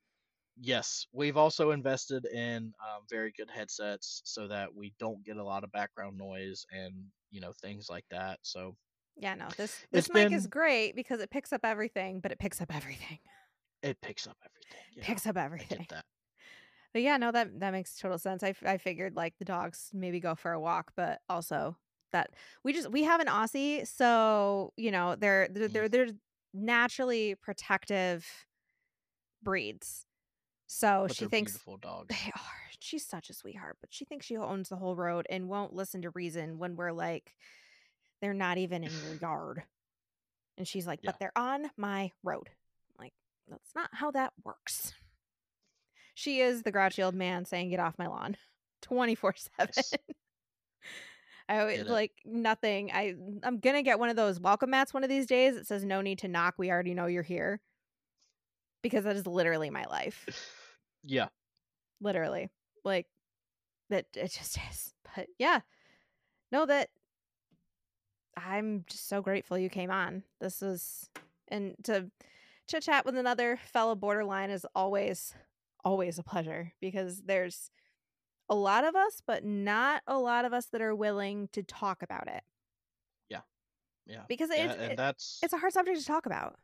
[0.60, 5.44] yes, we've also invested in um, very good headsets so that we don't get a
[5.44, 6.94] lot of background noise and
[7.30, 8.38] you know things like that.
[8.42, 8.76] So
[9.16, 12.38] yeah, no, this this mic been, is great because it picks up everything, but it
[12.38, 13.18] picks up everything.
[13.82, 14.80] It picks up everything.
[14.96, 15.86] Yeah, picks up everything.
[16.94, 18.44] But yeah, no, that that makes total sense.
[18.44, 21.76] I, I figured like the dogs maybe go for a walk, but also
[22.12, 22.30] that
[22.62, 25.90] we just we have an Aussie, so you know they're they're they're, mm-hmm.
[25.90, 26.14] they're
[26.54, 28.24] naturally protective
[29.42, 30.06] breeds.
[30.66, 32.08] So but she thinks beautiful dogs.
[32.08, 32.40] they are.
[32.80, 36.02] She's such a sweetheart, but she thinks she owns the whole road and won't listen
[36.02, 37.34] to reason when we're like,
[38.20, 39.62] they're not even in your yard.
[40.58, 41.10] And she's like, Yeah.
[41.10, 42.48] but they're on my road.
[42.98, 43.12] I'm like,
[43.48, 44.92] that's not how that works.
[46.14, 48.36] She is the grouchy old man saying, get off my lawn
[48.82, 49.72] 24 7.
[49.76, 49.92] Nice.
[51.48, 51.92] I always Get it.
[51.92, 52.90] like nothing.
[52.92, 55.56] I I'm gonna get one of those welcome mats one of these days.
[55.56, 56.54] It says no need to knock.
[56.56, 57.60] We already know you're here.
[58.84, 60.26] Because that is literally my life.
[61.02, 61.28] Yeah.
[62.00, 62.50] Literally.
[62.84, 63.06] Like
[63.90, 64.92] that it just is.
[65.16, 65.60] But yeah.
[66.52, 66.90] No, that
[68.36, 70.22] I'm just so grateful you came on.
[70.40, 71.08] This was
[71.48, 72.10] and to
[72.68, 75.34] chit chat with another fellow borderline is always
[75.84, 77.70] always a pleasure because there's
[78.48, 82.02] a lot of us, but not a lot of us that are willing to talk
[82.02, 82.42] about it
[83.28, 83.40] Yeah.
[84.06, 84.22] Yeah.
[84.28, 86.58] Because Yeah, and it- that's it's a hard subject to talk about.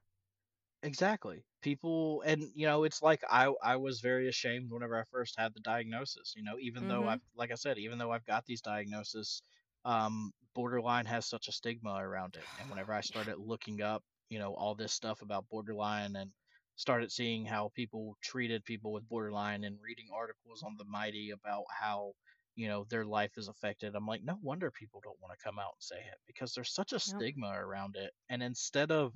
[0.82, 5.34] Exactly people and you know it's like i i was very ashamed whenever i first
[5.38, 7.06] had the diagnosis you know even though Mhm.
[7.06, 9.42] i've like i said even though i've got these diagnoses
[9.84, 14.38] um borderline has such a stigma around it and whenever i started looking up you
[14.38, 16.32] know all this stuff about borderline and
[16.76, 21.64] started seeing how people treated people with borderline and reading articles on the mighty about
[21.78, 22.14] how
[22.54, 25.58] you know their life is affected i'm like no wonder people don't want to come
[25.58, 29.12] out and say it because there's such a stigma around it and instead of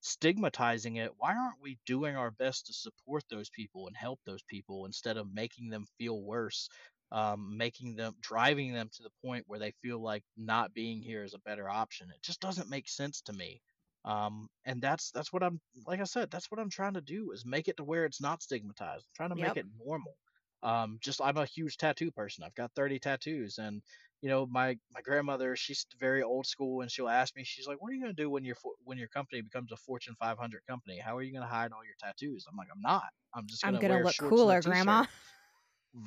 [0.00, 4.42] stigmatizing it, why aren't we doing our best to support those people and help those
[4.42, 6.68] people instead of making them feel worse,
[7.12, 11.22] um, making them driving them to the point where they feel like not being here
[11.24, 12.10] is a better option?
[12.10, 13.60] It just doesn't make sense to me.
[14.04, 17.32] Um, and that's that's what I'm like I said, that's what I'm trying to do
[17.32, 19.06] is make it to where it's not stigmatized.
[19.06, 19.56] I'm trying to Yep.
[19.56, 20.16] make it normal.
[20.62, 22.44] Um, just I'm a huge tattoo person.
[22.44, 23.82] I've got 30 tattoos and
[24.22, 27.80] you know my my grandmother she's very old school and she'll ask me she's like
[27.80, 30.62] what are you going to do when your when your company becomes a fortune 500
[30.68, 33.46] company how are you going to hide all your tattoos i'm like i'm not i'm
[33.46, 34.60] just I'm to look shorts and a cooler.
[34.60, 35.04] Grandma.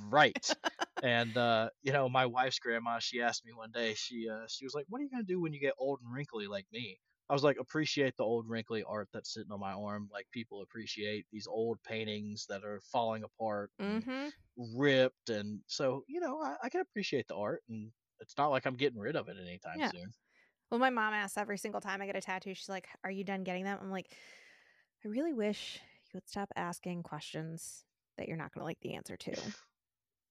[0.10, 0.56] right
[1.02, 4.66] and uh you know my wife's grandma she asked me one day she uh she
[4.66, 6.66] was like what are you going to do when you get old and wrinkly like
[6.72, 10.28] me i was like appreciate the old wrinkly art that's sitting on my arm like
[10.32, 14.30] people appreciate these old paintings that are falling apart and Mm-hmm.
[14.76, 18.66] ripped and so you know I, I can appreciate the art and it's not like
[18.66, 19.92] i'm getting rid of it anytime Yeah.
[19.92, 20.14] soon
[20.72, 23.24] Well, my mom asks every single time I get a tattoo, she's like, Are you
[23.24, 23.80] done getting them?
[23.82, 24.16] I'm like,
[25.06, 27.86] I really wish you would stop asking questions
[28.18, 29.56] that you're not going to like the answer to.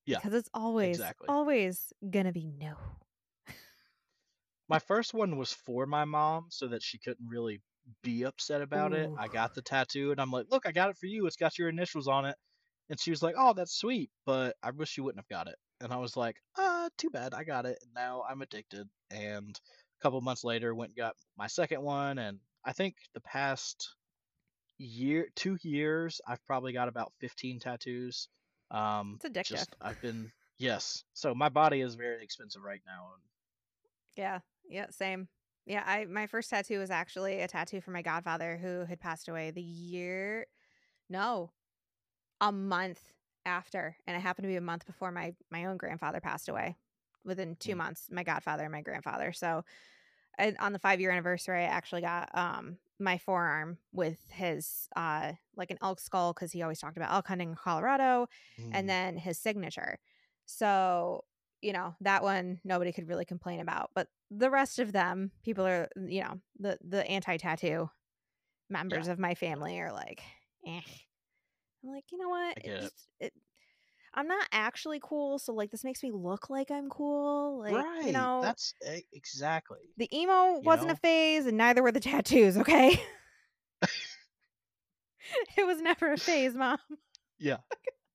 [0.06, 1.28] Yeah, Because it's always, exactly.
[1.28, 2.76] always going to be no.
[4.68, 7.60] my first one was for my mom so that she couldn't really
[8.02, 10.96] be upset about it i got the tattoo and i'm like look i got it
[10.98, 12.36] for you it's got your initials on it
[12.90, 15.56] and she was like oh that's sweet but i wish you wouldn't have got it
[15.80, 18.88] and i was like uh, uh too bad i got it and now i'm addicted
[19.10, 19.60] and
[20.00, 23.94] a couple months later went and got my second one and i think the past
[24.78, 28.28] year two years i've probably got about 15 tattoos
[28.70, 29.56] um It's addictive.
[29.56, 33.22] just i've been yes so my body is very expensive right now and
[34.16, 34.40] Yeah.
[34.68, 34.86] Yeah.
[34.90, 35.28] Same.
[35.66, 35.84] Yeah.
[35.86, 39.50] I, my first tattoo was actually a tattoo for my godfather who had passed away
[39.52, 40.46] the year,
[41.08, 41.52] no,
[42.40, 43.00] a month
[43.48, 43.96] after.
[44.06, 46.78] And it happened to be a month before my, my own grandfather passed away
[47.24, 47.76] within two Mm.
[47.76, 49.32] months, my godfather and my grandfather.
[49.32, 49.64] So
[50.38, 55.32] and on the five year anniversary, I actually got um my forearm with his uh
[55.56, 58.88] like an elk skull because he always talked about elk hunting in Colorado, Mm, and
[58.88, 59.98] then his signature.
[60.46, 61.24] So
[61.62, 65.66] you know that one nobody could really complain about, but the rest of them, people
[65.66, 67.90] are you know the the anti tattoo
[68.70, 70.22] members of my family are like,
[70.66, 70.80] eh.
[71.82, 72.58] I'm like, you know what?
[72.58, 72.80] It.
[72.80, 73.32] just- it-
[74.14, 77.58] I'm not actually cool, so like this makes me look like I'm cool.
[77.60, 80.94] Like right you know, that's e- exactly the emo wasn't know?
[80.94, 82.56] a phase, and neither were the tattoos.
[82.56, 82.98] Okay,
[85.56, 86.78] it was never a phase, mom.
[87.38, 87.58] yeah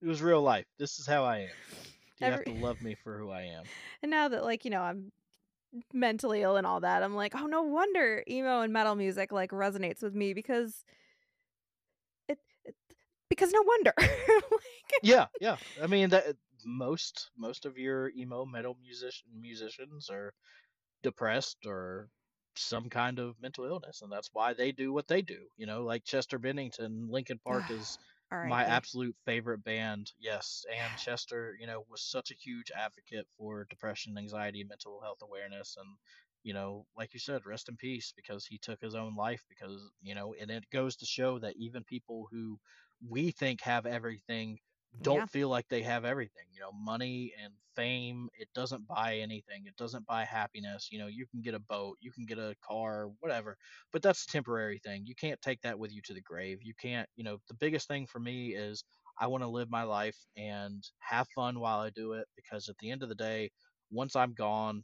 [0.01, 1.49] it was real life this is how i am
[2.19, 3.63] you have to love me for who i am
[4.01, 5.11] And now that like you know I'm
[5.93, 9.51] mentally ill and all that, I'm like, oh no wonder emo and metal music like
[9.51, 10.83] resonates with me because
[13.33, 13.93] because no wonder.
[13.99, 14.09] like,
[15.01, 15.57] yeah yeah.
[15.81, 16.33] I mean that eh,
[16.65, 20.33] most most of your emo metal musician musicians are
[21.03, 22.09] depressed or
[22.55, 25.83] some kind of mental illness and that's why they do what they do you know
[25.83, 27.97] like chester bennington linkin park is
[28.31, 32.71] all my right, absolute favorite band yes and chester you know was such a huge
[32.75, 35.87] advocate for depression anxiety mental health awareness and
[36.43, 39.89] you know like you said rest in peace because he took his own life because
[40.01, 42.59] you know and it goes to show that even people who
[43.07, 44.57] we think have everything
[45.01, 45.27] don't Yeah.
[45.27, 49.75] feel like they have everything you know money and fame it doesn't buy anything it
[49.75, 53.07] doesn't buy happiness you know you can get a boat you can get a car
[53.19, 53.57] whatever
[53.91, 56.73] but that's a temporary thing you can't take that with you to the grave you
[56.79, 58.83] can't you know the biggest thing for me is
[59.19, 62.77] i want to live my life and have fun while i do it because at
[62.77, 63.49] the end of the day
[63.89, 64.83] once i'm gone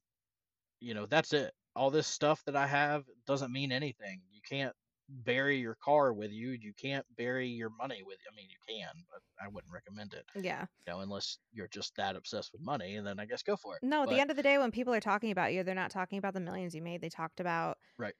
[0.80, 4.76] you know that's it all this stuff that i have doesn't mean anything you can't
[5.10, 6.51] bury your car with you.
[6.51, 8.18] You can't bury your money with.
[8.32, 10.26] I mean, you can, but I wouldn't recommend it.
[10.36, 10.66] Yeah.
[10.88, 13.76] You know, unless you're just that obsessed with money, and then I guess go for
[13.76, 13.84] it.
[13.84, 15.76] No, at But the end of the day, when people are talking about you, they're
[15.76, 17.01] not talking about the millions you made.
[17.01, 18.14] They talked about right,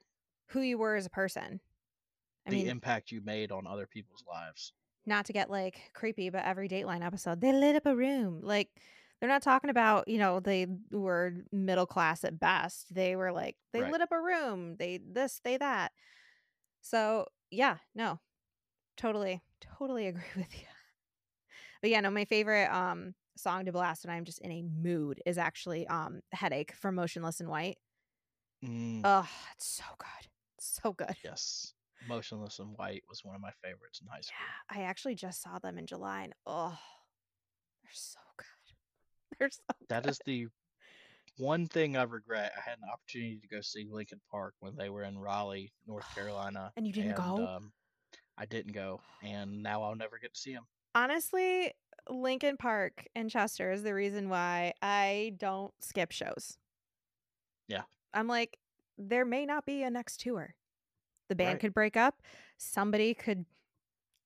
[0.48, 1.60] who you were as a person.
[2.46, 4.72] I the mean, impact you made on other people's lives.
[5.06, 8.40] not to get like creepy, but every Dateline episode, they lit up a room.
[8.42, 8.68] Like
[9.20, 12.94] they're not talking about, you know, they were middle class at best.
[12.94, 13.92] They were like, they Right.
[13.92, 14.76] lit up a room.
[14.78, 15.92] They this, they that.
[16.80, 18.20] So yeah, no,
[18.96, 19.42] totally,
[19.78, 20.66] totally agree with you.
[21.82, 25.20] But yeah, no, my favorite um song to blast when I'm just in a mood
[25.24, 27.78] is actually um Headache from Motionless in White.
[28.64, 30.28] Mm, Oh, it's so good.
[30.58, 31.16] So good.
[31.24, 31.72] yes,
[32.06, 34.36] Motionless in White was one of my favorites in high school.
[34.76, 36.78] Yeah, I actually just saw them in July and oh,
[37.82, 38.46] they're so good.
[39.38, 40.10] They're so That good.
[40.10, 40.48] is the
[41.40, 42.52] one thing I regret.
[42.56, 46.06] I had an opportunity to go see Linkin Park when they were in Raleigh, North
[46.14, 47.46] Carolina, And you didn't and go?
[47.46, 47.72] um,
[48.38, 50.66] I didn't go, and now I'll never get to see them.
[50.94, 51.72] Honestly,
[52.08, 56.56] Linkin Park and Chester is the reason why I don't skip shows.
[57.68, 57.82] Yeah.
[58.14, 58.58] I'm like,
[58.98, 60.54] there may not be a next tour.
[61.28, 61.60] The band Right.
[61.60, 62.22] could break up,
[62.58, 63.44] somebody could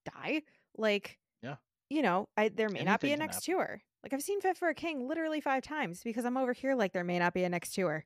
[0.07, 0.43] die.
[0.77, 1.57] Like, Yeah.
[1.91, 3.83] you know, I there may not be a Anything next tour.
[4.05, 6.93] Like I've seen Fit for a King literally five times because I'm over here like
[6.93, 8.05] there may not be a next tour.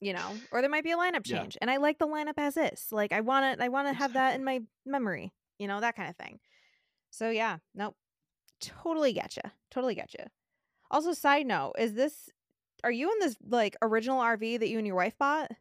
[0.00, 1.38] You know, or there might be a lineup Yeah.
[1.38, 2.88] change, and I like the lineup as is.
[2.90, 5.32] Like I want to, I want to have that in my memory.
[5.58, 6.40] You know, that kind of thing.
[7.10, 7.96] So yeah, nope,
[8.60, 10.26] totally get you, totally get you.
[10.90, 12.28] Also, side note, is this?
[12.84, 15.52] Are you in this like original RV that you and your wife bought?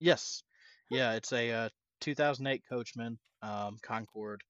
[0.00, 0.42] Yes,
[0.90, 1.68] yeah, it's a uh,
[2.00, 4.42] 2008 Coachmen um, Concord.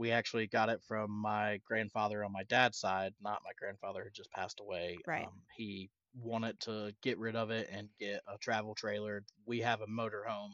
[0.00, 4.10] We actually got it from my grandfather on my dad's side, not my grandfather who
[4.10, 5.04] just passed away.
[5.06, 5.28] Right.
[5.28, 9.24] Um, he wanted to get rid of it and get a travel trailer.
[9.46, 10.52] We have a motorhome,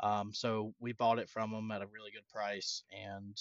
[0.00, 2.84] um, so we bought it from him at a really good price.
[2.92, 3.36] And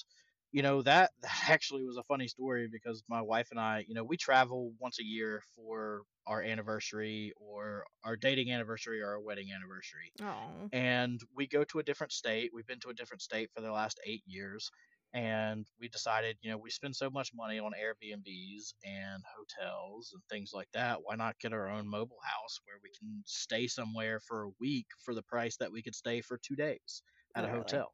[0.51, 3.93] you know that that actually was a funny story because my wife and I, you
[3.95, 9.21] know, we travel once a year for our anniversary or our dating anniversary or our
[9.21, 12.51] wedding anniversary Oh, and we go to a different state.
[12.53, 14.69] We've been to a different state for the last eight years,
[15.13, 20.21] and we decided, you know, we spend so much money on Airbnbs and hotels and
[20.29, 20.99] things like that.
[21.01, 24.85] Why not get our own mobile house where we can stay somewhere for a week
[25.03, 27.01] for the price that we could stay for two days
[27.35, 27.93] at a hotel?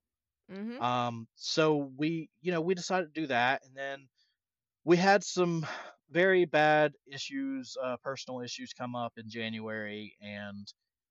[0.51, 0.81] mm-hmm.
[0.81, 4.07] Um, so we, you know, we decided to do that, and then
[4.83, 5.65] we had some
[6.11, 10.67] very bad issues, uh, personal issues come up in January, and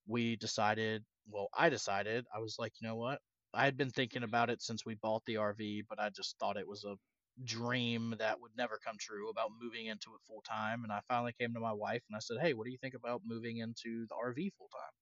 [0.06, 3.20] we decided, well, I decided, I was like, you know what?
[3.54, 6.56] I had been thinking about it since we bought the RV, but I just thought
[6.56, 6.96] it was a
[7.44, 10.84] dream that would never come true about moving into it full time.
[10.84, 12.94] And I finally came to my wife and I said, hey, what do you think
[12.94, 14.92] about moving into the RV full time?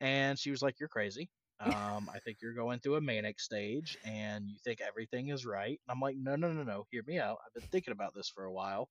[0.00, 1.30] And she was like, you're crazy.
[1.60, 5.80] Um, I think you're going through a manic stage and you think everything is right.
[5.86, 6.86] And I'm like, no, no, no, no.
[6.90, 7.38] Hear me out.
[7.46, 8.88] I've been thinking about this for a while.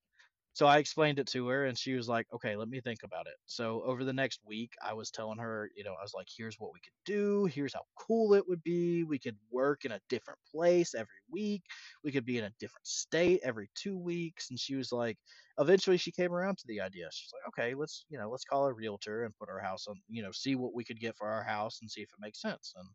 [0.54, 3.26] So I explained it to her and she was like, okay, let me think about
[3.26, 3.36] it.
[3.46, 6.56] So over the next week, I was telling her, you know, I was like, here's
[6.58, 7.46] what we could do.
[7.46, 9.02] Here's how cool it would be.
[9.04, 11.62] We could work in a different place every week.
[12.04, 14.50] We could be in a different state every two weeks.
[14.50, 15.18] And she was like,
[15.58, 17.08] eventually she came around to the idea.
[17.12, 19.96] She's like, okay, let's, you know, let's call a realtor and put our house on,
[20.08, 22.40] you know, see what we could get for our house and see if it makes
[22.40, 22.74] sense.
[22.76, 22.88] And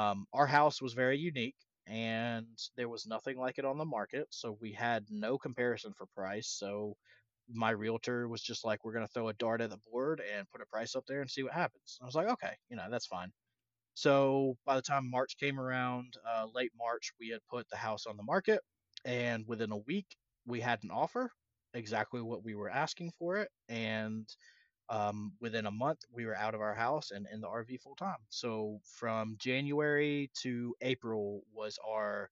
[0.00, 1.56] um, our house was very unique
[1.88, 4.26] and there was nothing like it on the market.
[4.30, 6.48] So we had no comparison for price.
[6.48, 6.96] So
[7.50, 10.48] my realtor was just like, we're going to throw a dart at the board and
[10.50, 11.98] put a price up there and see what happens.
[12.02, 13.32] I was like, okay, you know, that's fine.
[13.94, 18.06] So by the time March came around, uh, late March, we had put the house
[18.06, 18.60] on the market.
[19.04, 20.06] And within a week,
[20.46, 21.30] we had an offer,
[21.74, 23.50] exactly what we were asking for it.
[23.68, 24.28] And
[24.90, 27.96] um, within a month, we were out of our house and in the RV full
[27.96, 28.18] time.
[28.28, 32.30] So from January to April was our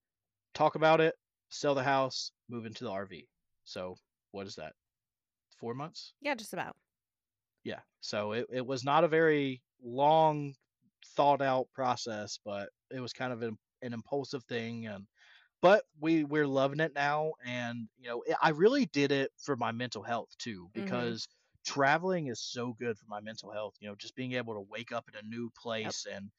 [0.54, 1.16] talk about it,
[1.50, 3.28] sell the house, move into the RV.
[3.64, 3.96] So
[4.32, 4.74] what is that?
[5.58, 6.14] Four months?
[6.20, 6.76] yeah, just about.
[7.64, 7.80] Yeah.
[8.00, 10.54] So it, it was not a very long
[11.04, 15.06] thought out process, but it was kind of an, an impulsive thing and
[15.62, 19.72] but we we're loving it now and you know I really did it for my
[19.72, 20.74] mental health too Mhm.
[20.74, 21.26] because
[21.66, 24.92] traveling is so good for my mental health, you know, just being able to wake
[24.92, 26.30] up in a new place and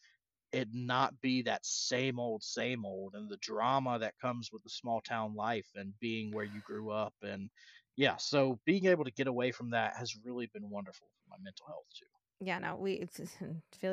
[0.53, 4.69] it not be that same old same old and the drama that comes with the
[4.69, 7.49] small town life and being where you grew up and
[7.97, 11.37] yeah, so being able to get away from that has really been wonderful for my
[11.43, 12.05] mental health too.
[12.39, 12.91] Yeah, no, we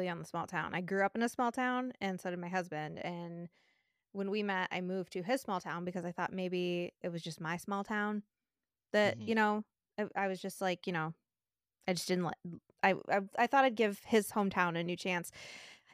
[0.02, 0.74] you on the small town.
[0.74, 2.98] I grew up in a small town, and so did my husband.
[2.98, 3.48] And
[4.12, 7.22] when we met, I moved to his small town because I thought maybe it was
[7.22, 8.24] just my small town
[8.92, 9.26] that Mhm.
[9.26, 9.64] you know
[9.98, 11.14] I, I was just like you know
[11.86, 12.36] I just didn't let
[12.82, 15.30] I, I I thought I'd give his hometown a new chance.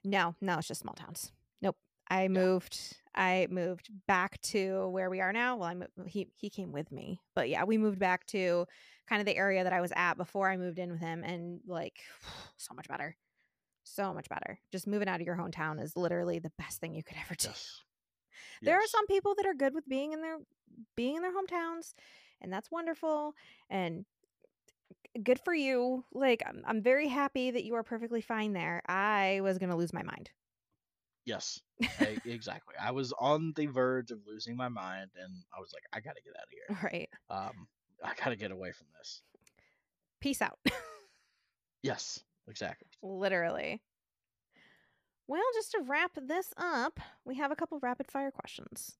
[0.05, 1.33] No, no, it's just small towns.
[1.61, 1.77] Nope.
[2.09, 2.97] I moved.
[3.15, 5.57] I moved back to where we are now.
[5.57, 8.67] Well, I mo- he he came with me, but yeah, we moved back to
[9.09, 11.61] kind of the area that I was at before I moved in with him, and
[11.67, 11.99] like
[12.57, 13.17] so much better,
[13.85, 14.59] so much better.
[14.73, 17.49] Just moving out of your hometown is literally the best thing you could ever do.
[17.49, 17.83] Yes.
[18.63, 20.37] There are some people that are good with being in their
[20.95, 21.95] being in their hometowns,
[22.41, 23.35] and that's wonderful
[23.71, 24.05] and
[25.23, 26.05] good for you.
[26.13, 28.83] Like I'm, I'm very happy that you are perfectly fine there.
[28.89, 30.31] I was gonna lose my mind.
[31.27, 31.61] Yes.
[31.81, 31.87] e-
[32.25, 32.75] exactly.
[32.81, 36.21] I was on the verge of losing my mind, and I was like, I gotta
[36.23, 36.91] get out of here.
[36.93, 37.09] Right.
[37.29, 37.67] Um,
[38.05, 39.23] I gotta get away from this.
[40.21, 40.59] Peace out.
[41.83, 42.23] Yes.
[42.49, 42.89] Exactly.
[43.03, 43.81] Literally.
[45.27, 48.97] Well, just to wrap this up, we have a couple rapid fire questions.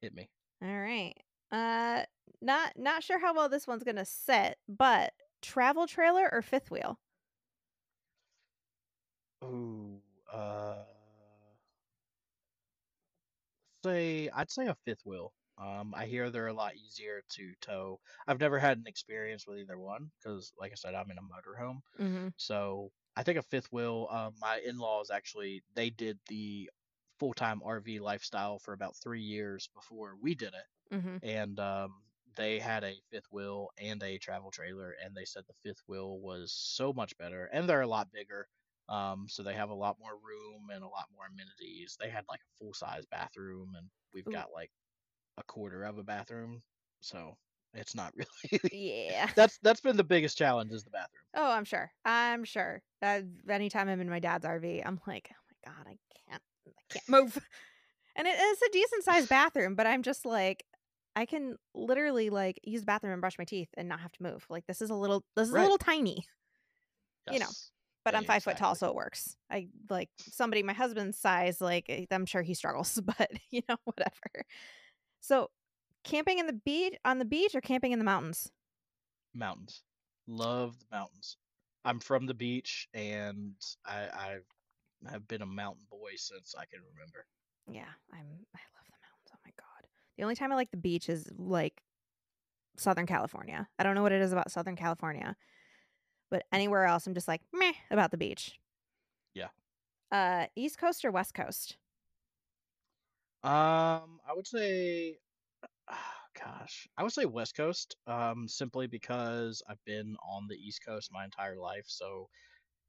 [0.00, 0.28] Hit me.
[0.62, 1.14] All right.
[1.52, 2.04] Uh
[2.40, 6.98] not not sure how well this one's gonna set, but travel trailer or fifth wheel?
[9.44, 10.02] Ooh.
[10.26, 10.84] Uh.
[13.84, 15.34] Say I'd say a fifth wheel.
[15.58, 18.00] Um, I hear they're a lot easier to tow.
[18.26, 21.22] I've never had an experience with either one because, like I said, I'm in a
[21.22, 21.80] motorhome.
[21.98, 22.28] Mm-hmm.
[22.36, 24.08] So I think a fifth wheel.
[24.10, 26.70] Um, my in-laws actually they did the
[27.22, 31.16] full-time RV lifestyle for about three years before we did it, Mm-hmm.
[31.22, 32.02] and um,
[32.36, 36.18] they had a fifth wheel and a travel trailer, and they said the fifth wheel
[36.20, 38.48] was so much better, and they're a lot bigger.
[38.88, 41.96] Um, so they have a lot more room and a lot more amenities.
[42.00, 44.42] They had like a full-size bathroom, and we've Ooh.
[44.42, 44.72] got like
[45.38, 46.62] a quarter of a bathroom,
[47.00, 47.36] so
[47.74, 48.60] it's not really.
[48.70, 49.30] Yeah.
[49.34, 51.24] that's that's been the biggest challenge is the bathroom.
[51.34, 51.92] Oh, I'm sure.
[52.04, 52.82] I'm sure.
[53.00, 55.98] That anytime I'm in my dad's RV, I'm like, oh my god, I
[56.28, 57.38] can't, I can't move.
[58.16, 60.64] And it is a decent sized bathroom, but I'm just like,
[61.16, 64.22] I can literally like use the bathroom and brush my teeth and not have to
[64.22, 64.46] move.
[64.50, 65.60] Like this is a little, this is Right.
[65.60, 66.26] a little tiny,
[67.30, 67.70] You know, Yes.
[68.04, 69.36] but I'm five foot tall, so it works.
[69.50, 73.76] I like somebody my husband's size, like eh, I'm sure he struggles, but you know,
[73.84, 74.44] whatever.
[75.20, 75.50] So,
[76.04, 78.50] camping in the beach on the beach or camping in the mountains?
[79.34, 79.82] Mountains.
[80.26, 81.36] Love the mountains.
[81.84, 83.54] I'm from the beach and
[83.84, 84.38] I I
[85.10, 87.26] have been a mountain boy since I can remember.
[87.70, 88.26] Yeah, I'm.
[88.54, 89.30] I love the mountains.
[89.32, 89.88] Oh my god.
[90.16, 91.82] The only time I like the beach is like
[92.76, 93.68] Southern California.
[93.78, 95.36] I don't know what it is about Southern California,
[96.30, 98.58] but anywhere else, I'm just like meh about the beach.
[99.34, 99.48] Yeah.
[100.10, 101.76] Uh, East Coast or West Coast?
[103.42, 105.16] Um, I would say,
[106.44, 107.96] gosh, I would say West Coast.
[108.06, 112.28] Um, simply because I've been on the East Coast my entire life, so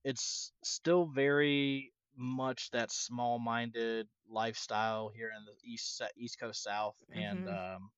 [0.03, 7.45] it's still very much that small-minded lifestyle here in the East East Coast South, and
[7.45, 7.47] Mhm.
[7.47, 7.91] um,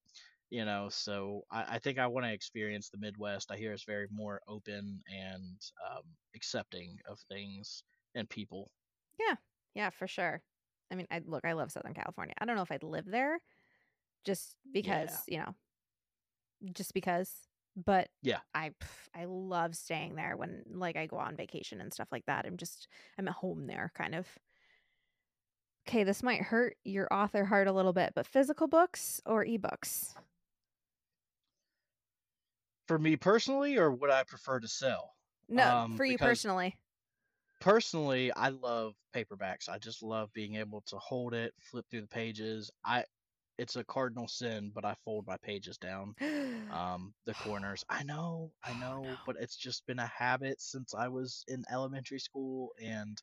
[0.50, 3.52] you know, so I, I think I want to experience the Midwest.
[3.52, 6.04] I hear it's very more open and um,
[6.36, 7.84] accepting of things
[8.16, 8.72] and people.
[9.20, 9.36] Yeah,
[9.74, 10.44] yeah, for sure.
[10.92, 11.46] I mean, I look.
[11.46, 12.36] I love Southern California.
[12.40, 13.40] I don't know if I'd live there,
[14.26, 15.56] just because you know,
[16.74, 17.48] just because.
[17.76, 18.42] But Yeah.
[18.54, 18.74] I
[19.14, 22.46] I love staying there when like I go on vacation and stuff like that.
[22.46, 24.28] I'm just I'm at home there, kind of.
[25.88, 30.16] Okay, this might hurt your author heart a little bit, but physical books or ebooks?
[32.88, 35.18] For me personally, or would I prefer to sell?
[35.48, 36.78] No, Um, for you personally.
[37.60, 42.08] personally i love paperbacks i just love being able to hold it flip through the
[42.08, 43.04] pages i
[43.58, 46.14] it's a cardinal sin but i fold my pages down
[46.72, 49.16] um the corners i know i Oh, know no.
[49.26, 53.22] but it's just been a habit since i was in elementary school and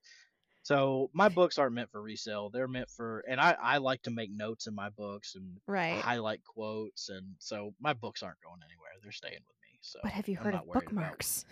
[0.65, 4.11] so my books aren't meant for resale they're meant for and i i like to
[4.11, 6.01] make notes in my books and right.
[6.01, 10.13] highlight quotes and so my books aren't going anywhere they're staying with me so But
[10.13, 11.45] have you I'm heard of about- bookmarks?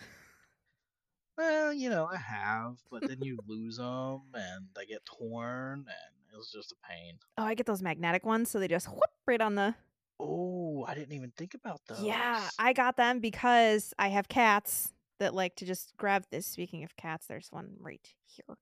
[1.37, 6.15] Well, you know, I have, but then you lose them and they get torn, and
[6.31, 7.17] it was just a pain.
[7.37, 9.75] Oh, I get those magnetic ones, so they just whoop right on the
[10.19, 12.01] Oh, I didn't even think about those.
[12.03, 16.45] Yeah, I got them because I have cats that like to just grab this.
[16.45, 18.55] Speaking of cats, there's one right here.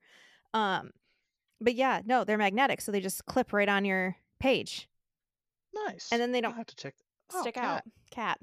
[0.54, 0.92] Um,
[1.60, 4.88] but yeah, no, they're magnetic, so they just clip right on your page,
[5.74, 6.08] nice.
[6.12, 6.96] and then they I'll don't have to check.
[7.34, 7.64] oh, stick cat.
[7.66, 7.82] out.
[8.10, 8.40] Cat,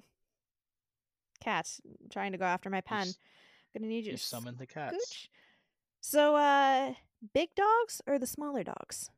[1.43, 1.79] cat,
[2.13, 3.09] trying to go after my pen.
[3.09, 3.19] s-
[3.75, 5.29] Gonna need you You to summoned the cats.
[6.01, 6.95] So, uh,
[7.35, 9.11] big dogs or the smaller dogs?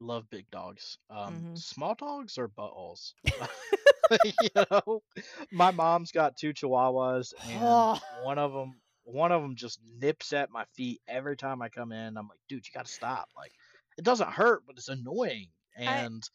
[0.00, 0.98] Love big dogs.
[1.10, 1.54] Um, Mhm.
[1.54, 3.14] small dogs are buttholes.
[4.24, 5.02] you know,
[5.50, 8.00] my mom's got two chihuahuas, and Oh.
[8.08, 11.92] one of them, one of them just nips at my feet every time I come
[11.92, 12.16] in.
[12.16, 13.28] I'm like, dude, you got to stop.
[13.36, 13.52] Like,
[13.96, 15.48] it doesn't hurt, but it's annoying.
[15.76, 16.28] And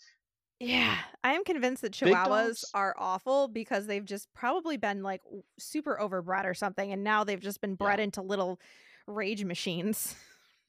[0.60, 5.22] Yeah, I am convinced that Chihuahuas are awful because they've just probably been like
[5.60, 8.00] super overbred or something, and now they've just been bred Yeah.
[8.00, 8.60] into little
[9.08, 10.16] rage machines.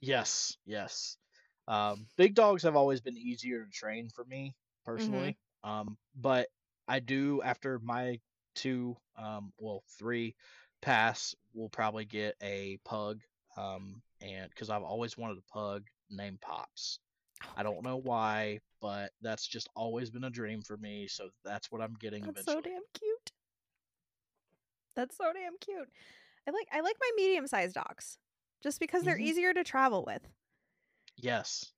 [0.00, 1.16] Yes, yes.
[1.68, 4.54] Um, big dogs have always been easier to train for me
[4.96, 5.32] Mhm.
[5.32, 5.36] personally.
[5.62, 6.48] Um, but
[6.88, 8.20] I do after my
[8.54, 10.34] two, um, well, three
[10.82, 13.20] pass, we'll probably get a pug.
[13.56, 16.98] Um, and because I've always wanted a pug named Pops.
[17.44, 21.08] Oh I don't know why, but that's just always been a dream for me.
[21.08, 23.32] So that's what I'm getting That's so damn cute.
[24.94, 25.88] That's so damn cute.
[26.46, 28.18] I like I like my medium-sized dogs
[28.62, 30.22] just because they're hmm easier to travel with.
[31.16, 31.72] Yes.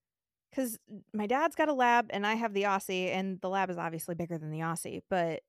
[0.55, 0.79] Cuz
[1.13, 4.15] my dad's got a lab and I have the Aussie and the lab is obviously
[4.15, 5.43] bigger than the Aussie, but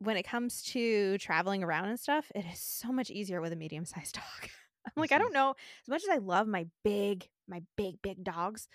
[0.00, 3.56] when it comes to traveling around and stuff, it is so much easier with a
[3.56, 4.50] medium-sized dog.
[4.86, 8.02] I'm like, I hmm don't know, as much as I love my big my big
[8.02, 8.68] big dogs,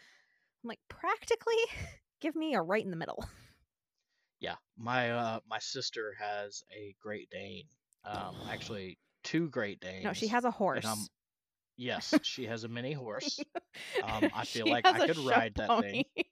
[0.63, 1.55] I'm like practically
[2.21, 3.25] give me a right in the middle.
[4.39, 4.55] Yeah.
[4.77, 7.67] My uh my sister has a Great Dane.
[8.03, 10.03] Um, actually two Great Danes.
[10.03, 11.09] No, she has a and I'm horse.
[11.77, 13.45] Yes, she has a mini horse.
[14.01, 16.05] Um, I feel like I could ride that thing.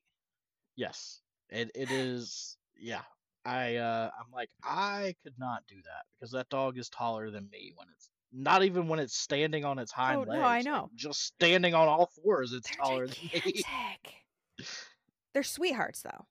[0.76, 1.22] Yes.
[1.50, 3.04] It it is yeah.
[3.46, 7.50] I uh I'm like I could not do that because that dog is taller than
[7.50, 10.62] me when it's not even when it's standing on its hind Oh, hind no, I
[10.62, 10.92] legs, like know.
[10.96, 13.64] just standing on all fours, it's They're taller than me.
[15.34, 16.28] They're sweethearts, though.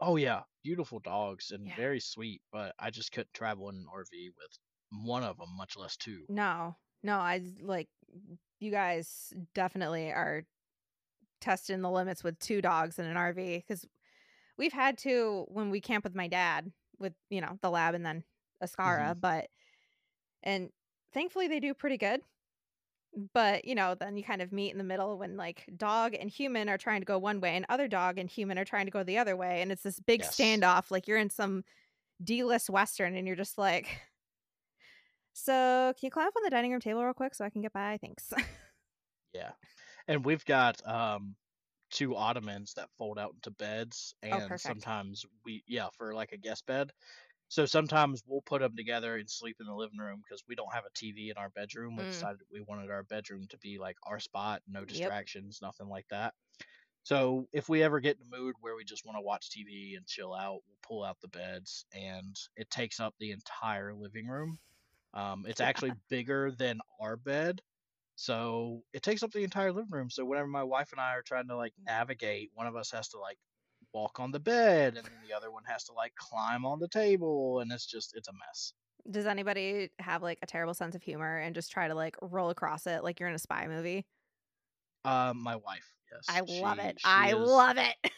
[0.00, 1.74] Oh yeah, beautiful dogs and Yeah.
[1.74, 4.58] very sweet, but I just couldn't travel in an RV with
[4.90, 6.28] one of them, much less two.
[6.28, 7.88] No, no, I like
[8.60, 10.44] you guys definitely are
[11.40, 13.84] testing the limits with two dogs in an RV because
[14.56, 18.06] we've had to when we camp with my dad with you know the lab and
[18.06, 18.22] then
[18.62, 19.20] Ascara, mm-hmm.
[19.20, 19.48] but
[20.42, 20.70] and
[21.12, 22.20] thankfully they do pretty good.
[23.34, 26.30] But you know, then you kind of meet in the middle when like dog and
[26.30, 28.92] human are trying to go one way, and other dog and human are trying to
[28.92, 30.36] go the other way, and it's this big Yes.
[30.36, 30.90] standoff.
[30.90, 31.64] Like you're in some
[32.24, 34.00] D-list western, and you're just like,
[35.34, 37.62] So, can you climb up on the dining room table real quick so I can
[37.62, 37.98] get by?
[38.00, 38.32] Thanks.
[39.32, 39.52] Yeah.
[40.08, 41.36] And we've got um
[41.90, 44.88] two ottomans that fold out into beds oh, and perfect.
[44.88, 46.92] sometimes we yeah, for like a guest bed.
[47.48, 50.74] So sometimes we'll put them together and sleep in the living room because we don't
[50.74, 51.96] have a TV in our bedroom.
[51.96, 55.14] We Mm, decided we wanted our bedroom to be like our spot, no yep.
[55.14, 56.34] distractions, nothing like that.
[57.04, 59.96] So if we ever get in a mood where we just want to watch TV
[59.96, 64.28] and chill out, we'll pull out the beds and it takes up the entire living
[64.28, 64.58] room.
[65.14, 67.60] Um, it's actually bigger than our bed,
[68.16, 70.10] so it takes up the entire living room.
[70.10, 73.08] So whenever my wife and I are trying to like navigate, one of us has
[73.10, 73.38] to like
[73.94, 76.88] walk on the bed and then the other one has to like climb on the
[76.88, 78.74] table and it's just it's a mess.
[79.10, 82.50] Does anybody have like a terrible sense of humor and just try to like roll
[82.50, 84.06] across it like you're in a spy movie?
[85.04, 86.98] Um my wife, Yes, I love She it.
[86.98, 87.96] she I is love it.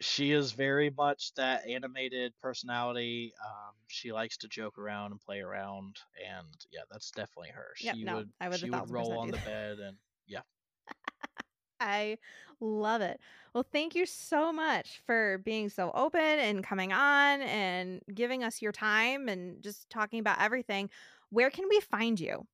[0.00, 3.32] she is very much that animated personality.
[3.44, 7.72] Um she likes to joke around and play around and yeah, that's definitely her.
[7.78, 7.98] yep.
[7.98, 10.42] She No, would I would she would roll on the bed and yeah,
[11.80, 12.18] I
[12.60, 13.20] love it.
[13.54, 18.60] Well, thank you so much for being so open and coming on and giving us
[18.60, 20.90] your time and just talking about everything.
[21.30, 22.46] Where can we find you?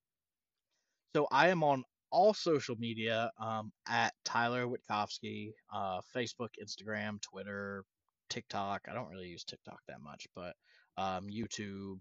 [1.17, 1.85] So I am on
[2.17, 7.85] all social media um, at Tyler Wittkofsky, uh, Facebook, Instagram, Twitter,
[8.31, 8.87] TikTok.
[8.91, 10.55] I don't really use TikTok that much, but
[10.97, 11.99] um, YouTube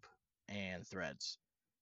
[0.48, 1.38] and Threads.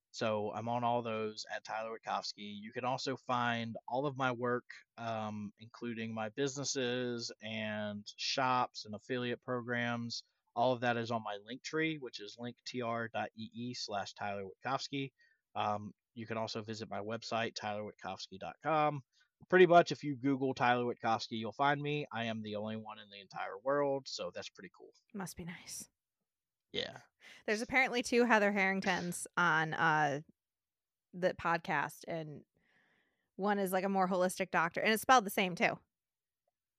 [0.10, 2.58] So I'm on all those at Tyler Wittkofsky.
[2.60, 4.66] You can also find all of my work,
[4.98, 10.24] um, including my businesses and shops and affiliate programs.
[10.56, 15.12] All of that is on my Linktree, which is linktr.ee slash Tyler Wittkofsky.
[15.56, 19.02] Um, you can also visit my website, tylerwittkofsky.com.
[19.50, 22.06] Pretty much, if you Google Tyler Wittkofsky, you'll find me.
[22.14, 24.90] I am the only one in the entire world, so that's pretty cool.
[25.14, 25.90] Must be nice.
[26.72, 26.98] Yeah.
[27.46, 30.22] There's apparently two Heather Harringtons on uh
[31.14, 32.42] the podcast and
[33.36, 35.78] one is like a more holistic doctor and it's spelled the same too.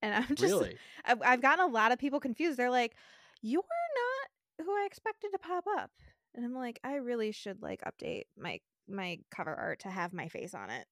[0.02, 0.76] And I'm just Really?
[1.04, 2.58] I've, I've gotten a lot of people confused.
[2.58, 2.94] They're like,
[3.42, 5.90] "You're not who I expected to pop up."
[6.34, 10.28] And I'm like, "I really should like update my my cover art to have my
[10.28, 10.86] face on it.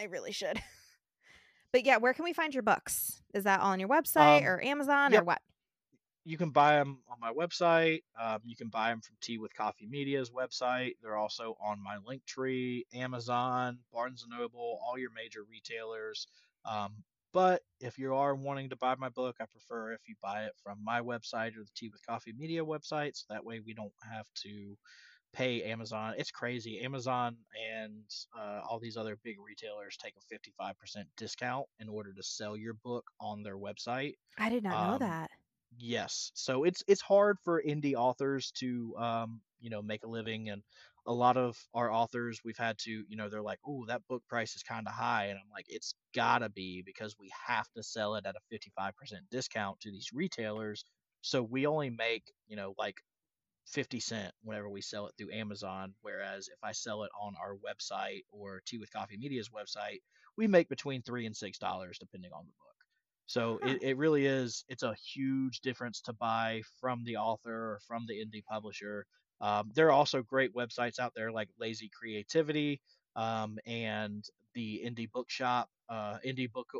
[0.00, 0.60] I really should."
[1.72, 3.22] but yeah, where can we find your books?
[3.34, 5.40] Is that all on your website Um, or Amazon or what?
[6.24, 8.02] you can buy them on my website.
[8.20, 10.92] Um, you can buy them from Tea with Coffee Media's website.
[11.02, 16.28] They're also on my Linktree, Amazon, Barnes and Noble, all your major retailers.
[16.64, 20.44] Um, but if you are wanting to buy my book, I prefer if you buy
[20.44, 23.16] it from my website or the Tea with Coffee Media website.
[23.16, 24.76] So that way we don't have to
[25.32, 26.14] pay Amazon.
[26.18, 26.80] It's crazy.
[26.80, 27.38] Amazon
[27.70, 28.04] and
[28.36, 32.74] uh, all these other big retailers take a 55% discount in order to sell your
[32.74, 34.14] book on their website.
[34.36, 35.30] I did not know Um, that.
[35.76, 36.32] Yes.
[36.34, 40.62] So it's it's hard for indie authors to um, you know, make a living and
[41.06, 44.22] a lot of our authors we've had to, you know, they're like, "Oh, that book
[44.28, 47.68] price is kind of high." And I'm like, "It's got to be because we have
[47.72, 50.84] to sell it at a 55% discount to these retailers.
[51.22, 53.00] So we only make, you know, like
[53.66, 55.94] 50 cent whenever we sell it through Amazon.
[56.00, 60.00] Whereas if I sell it on our website or Tea with Coffee Media's website,
[60.36, 62.76] we make between three and six dollars depending on the book.
[63.26, 63.68] So Huh.
[63.68, 68.04] it, it really is it's a huge difference to buy from the author or from
[68.06, 69.06] the indie publisher.
[69.40, 72.80] Um, there are also great websites out there like Lazy Creativity
[73.16, 75.68] um, and the Indie Bookshop.
[75.88, 76.70] Uh, indie book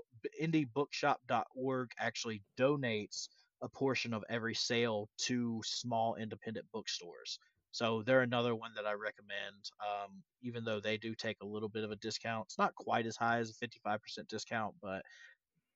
[0.40, 3.28] indiebookshop.org actually donates
[3.62, 7.38] a portion of every sale to small independent bookstores.
[7.72, 9.70] So they're another one that I recommend.
[9.86, 13.06] Um, even though they do take a little bit of a discount, it's not quite
[13.06, 15.02] as high as a 55% discount, but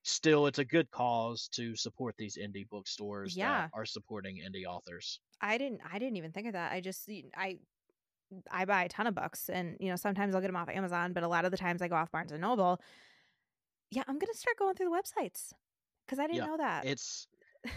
[0.04, 3.70] still, it's a good cause to support these indie bookstores that Yeah.
[3.74, 5.20] are supporting indie authors.
[5.40, 6.72] I didn't I didn't even think of that.
[6.72, 7.58] I just I,
[8.50, 11.12] I buy a ton of books and you know sometimes I'll get them off Amazon,
[11.12, 12.80] but a lot of the times I go off Barnes and Noble.
[13.90, 15.52] Yeah, I'm going to start going through the websites
[16.08, 16.88] cuz I didn't Yeah, know that.
[16.88, 17.28] it's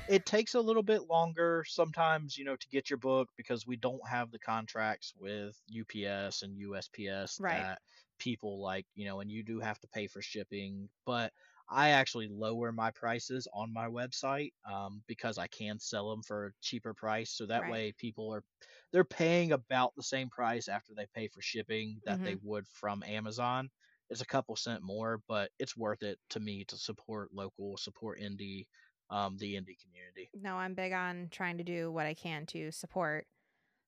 [0.08, 3.76] it takes a little bit longer sometimes, you know, to get your book because we
[3.76, 7.70] don't have the contracts with UPS and USPS Right.
[7.70, 7.80] that
[8.18, 10.90] people like, you know, and you do have to pay for shipping.
[11.06, 11.34] But
[11.70, 16.48] I actually lower my prices on my website um, because I can sell them for
[16.48, 17.32] a cheaper price.
[17.32, 17.68] So that Right.
[17.68, 18.44] way people are
[18.92, 22.42] they're paying about the same price after they pay for shipping that they Mhm.
[22.42, 23.70] would from Amazon.
[24.10, 28.20] It's a couple cent more, but it's worth it to me to support local, support
[28.20, 28.66] indie,
[29.10, 30.30] um, the indie community.
[30.34, 33.26] No, I'm big on trying to do what I can to support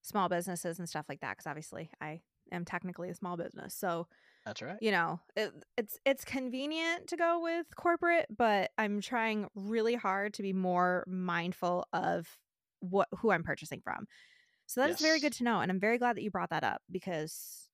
[0.02, 3.74] small businesses and stuff like that cuz obviously I am technically a small business.
[3.74, 4.08] So,
[4.44, 4.78] That's right.
[4.80, 10.34] you know, it, it's it's convenient to go with corporate, but I'm trying really hard
[10.34, 12.38] to be more mindful of
[12.80, 14.06] what who I'm purchasing from.
[14.66, 16.64] So that is very good to know and I'm very glad that you brought that
[16.64, 17.68] up because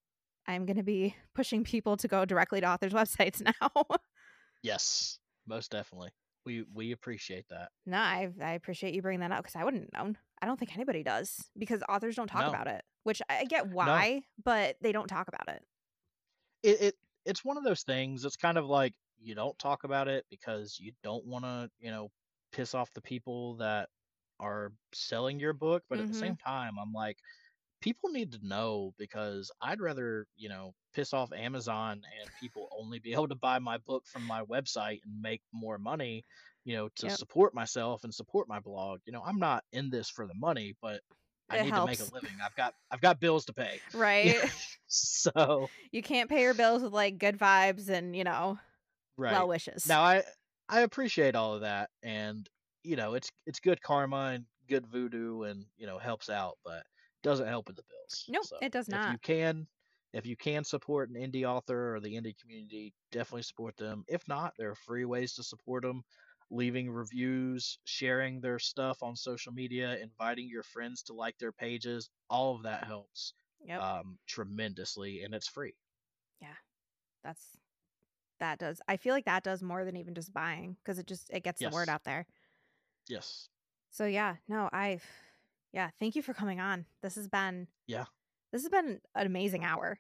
[0.47, 3.85] I'm going to be pushing people to go directly to authors websites now.
[4.63, 5.19] Yes.
[5.47, 6.11] Most definitely.
[6.49, 7.73] We we appreciate that.
[7.87, 10.19] no, I I appreciate you bringing that up cuz I wouldn't have known.
[10.41, 12.47] I don't think anybody does because authors don't talk No.
[12.47, 14.07] about it, which I get No.
[14.07, 15.65] why, but they don't talk about it.
[16.63, 16.95] It it
[17.25, 18.25] it's one of those things.
[18.25, 21.91] It's kind of like you don't talk about it because you don't want to, you
[21.91, 22.11] know,
[22.53, 23.91] piss off the people that
[24.41, 26.39] are selling your book, but at the same Mhm.
[26.39, 27.19] time, I'm like
[27.83, 32.99] people need to know because I'd rather, you know, piss off Amazon and people only
[32.99, 36.25] be able to buy my book from my website and make more money,
[36.65, 37.21] you know, to Yep.
[37.21, 39.01] support myself and support my blog.
[39.07, 41.03] You know, I'm not in this for the money, but
[41.51, 42.39] I It need to make a living.
[42.43, 43.83] I've got I've got bills to pay.
[43.93, 44.45] Right?
[44.91, 48.59] So, You can't pay your bills with like good vibes and, you know,
[49.17, 49.47] right.
[49.47, 49.85] well wishes.
[49.85, 50.25] Now I
[50.69, 52.49] I appreciate all of that and
[52.85, 56.87] you know, it's it's good karma and good voodoo and, you know, helps out, but
[57.23, 58.29] doesn't help with the bills.
[58.29, 58.99] Nope, So, it does not.
[58.99, 59.67] if you can
[60.13, 64.05] if you can support an indie author or the indie community, definitely support them.
[64.09, 66.03] If not, there are free ways to support them.
[66.51, 72.11] Leaving reviews, sharing their stuff on social media, inviting your friends to like their pages,
[72.31, 73.85] all of that helps Yep.
[73.85, 75.75] um, tremendously, and it's free.
[76.41, 76.55] Yeah.
[77.25, 77.59] That's
[78.41, 78.83] that does.
[78.89, 81.63] I feel like that does more than even just buying because it just it gets
[81.63, 82.27] the word out there.
[83.09, 83.49] yes,
[83.91, 85.05] So yeah, no, I've
[85.73, 86.87] yeah, thank you for coming on.
[87.03, 88.07] This has been yeah,
[88.53, 89.99] this has been an amazing hour.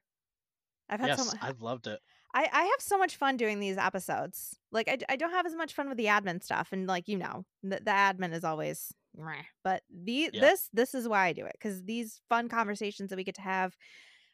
[0.88, 2.00] I've had so much I've loved it.
[2.34, 4.58] I I have so much fun doing these episodes.
[4.72, 7.18] Like I, I don't have as much fun with the admin stuff and like you
[7.18, 9.42] know, the, the admin is always meh.
[9.62, 13.16] but the Yeah, this this is why I do it cuz these fun conversations that
[13.16, 13.76] we get to have,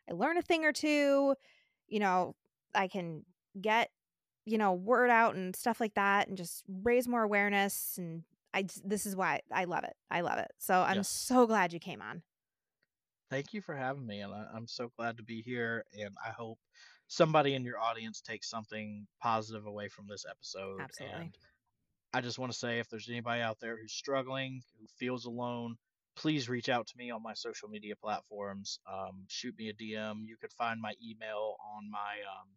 [0.08, 1.34] I learn a thing or two,
[1.88, 2.34] you know,
[2.74, 3.24] I can
[3.60, 3.90] get
[4.46, 8.66] you know, word out and stuff like that and just raise more awareness and I,
[8.84, 9.96] this is why I love it.
[10.10, 10.52] I love it.
[10.58, 11.08] So I'm yes.
[11.08, 12.22] so glad you came on.
[13.30, 15.84] Thank you for having me, and I, I'm so glad to be here.
[15.98, 16.58] And I hope
[17.08, 20.80] somebody in your audience takes something positive away from this episode.
[20.80, 21.20] Absolutely.
[21.20, 21.36] And
[22.12, 25.76] I just want to say if there's anybody out there who's struggling, who feels alone,
[26.16, 28.78] please reach out to me on my social media platforms.
[28.90, 30.26] Um, shoot me a DM.
[30.26, 32.48] You could find my email on my um,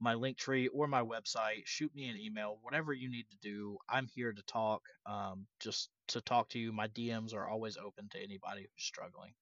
[0.00, 1.62] my Linktree or my website.
[1.64, 3.78] Shoot me an email, whatever you need to do.
[3.88, 4.82] I'm here to talk.
[5.06, 6.72] Um, just to talk to you.
[6.72, 9.32] My DMs are always open to anybody who's struggling.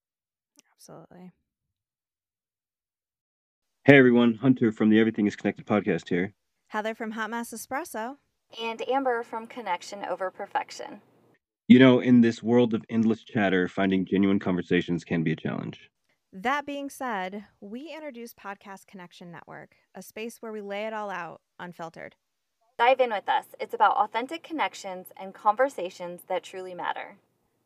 [0.83, 1.31] Absolutely.
[3.85, 6.33] Hey everyone, Hunter from the Everything is Connected podcast here.
[6.67, 8.17] Heather from Hot Mass Espresso.
[8.61, 11.01] and Amber from Connection Over Perfection.
[11.69, 15.89] You know, in this world of endless chatter, finding genuine conversations can be a challenge.
[16.33, 21.09] That being said, we introduce Podcast Connection Network, a space where we lay it all
[21.09, 22.17] out unfiltered.
[22.77, 23.45] Dive in with us.
[23.57, 27.15] It's about authentic connections and conversations that truly matter.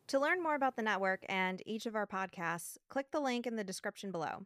[0.08, 3.58] To learn more about the network and each of our podcasts, click the link in
[3.58, 4.45] the description below.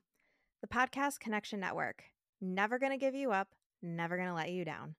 [0.62, 2.04] The Podcast Connection Network.
[2.42, 3.50] Never going to give you up,
[3.80, 4.96] never going to let you down.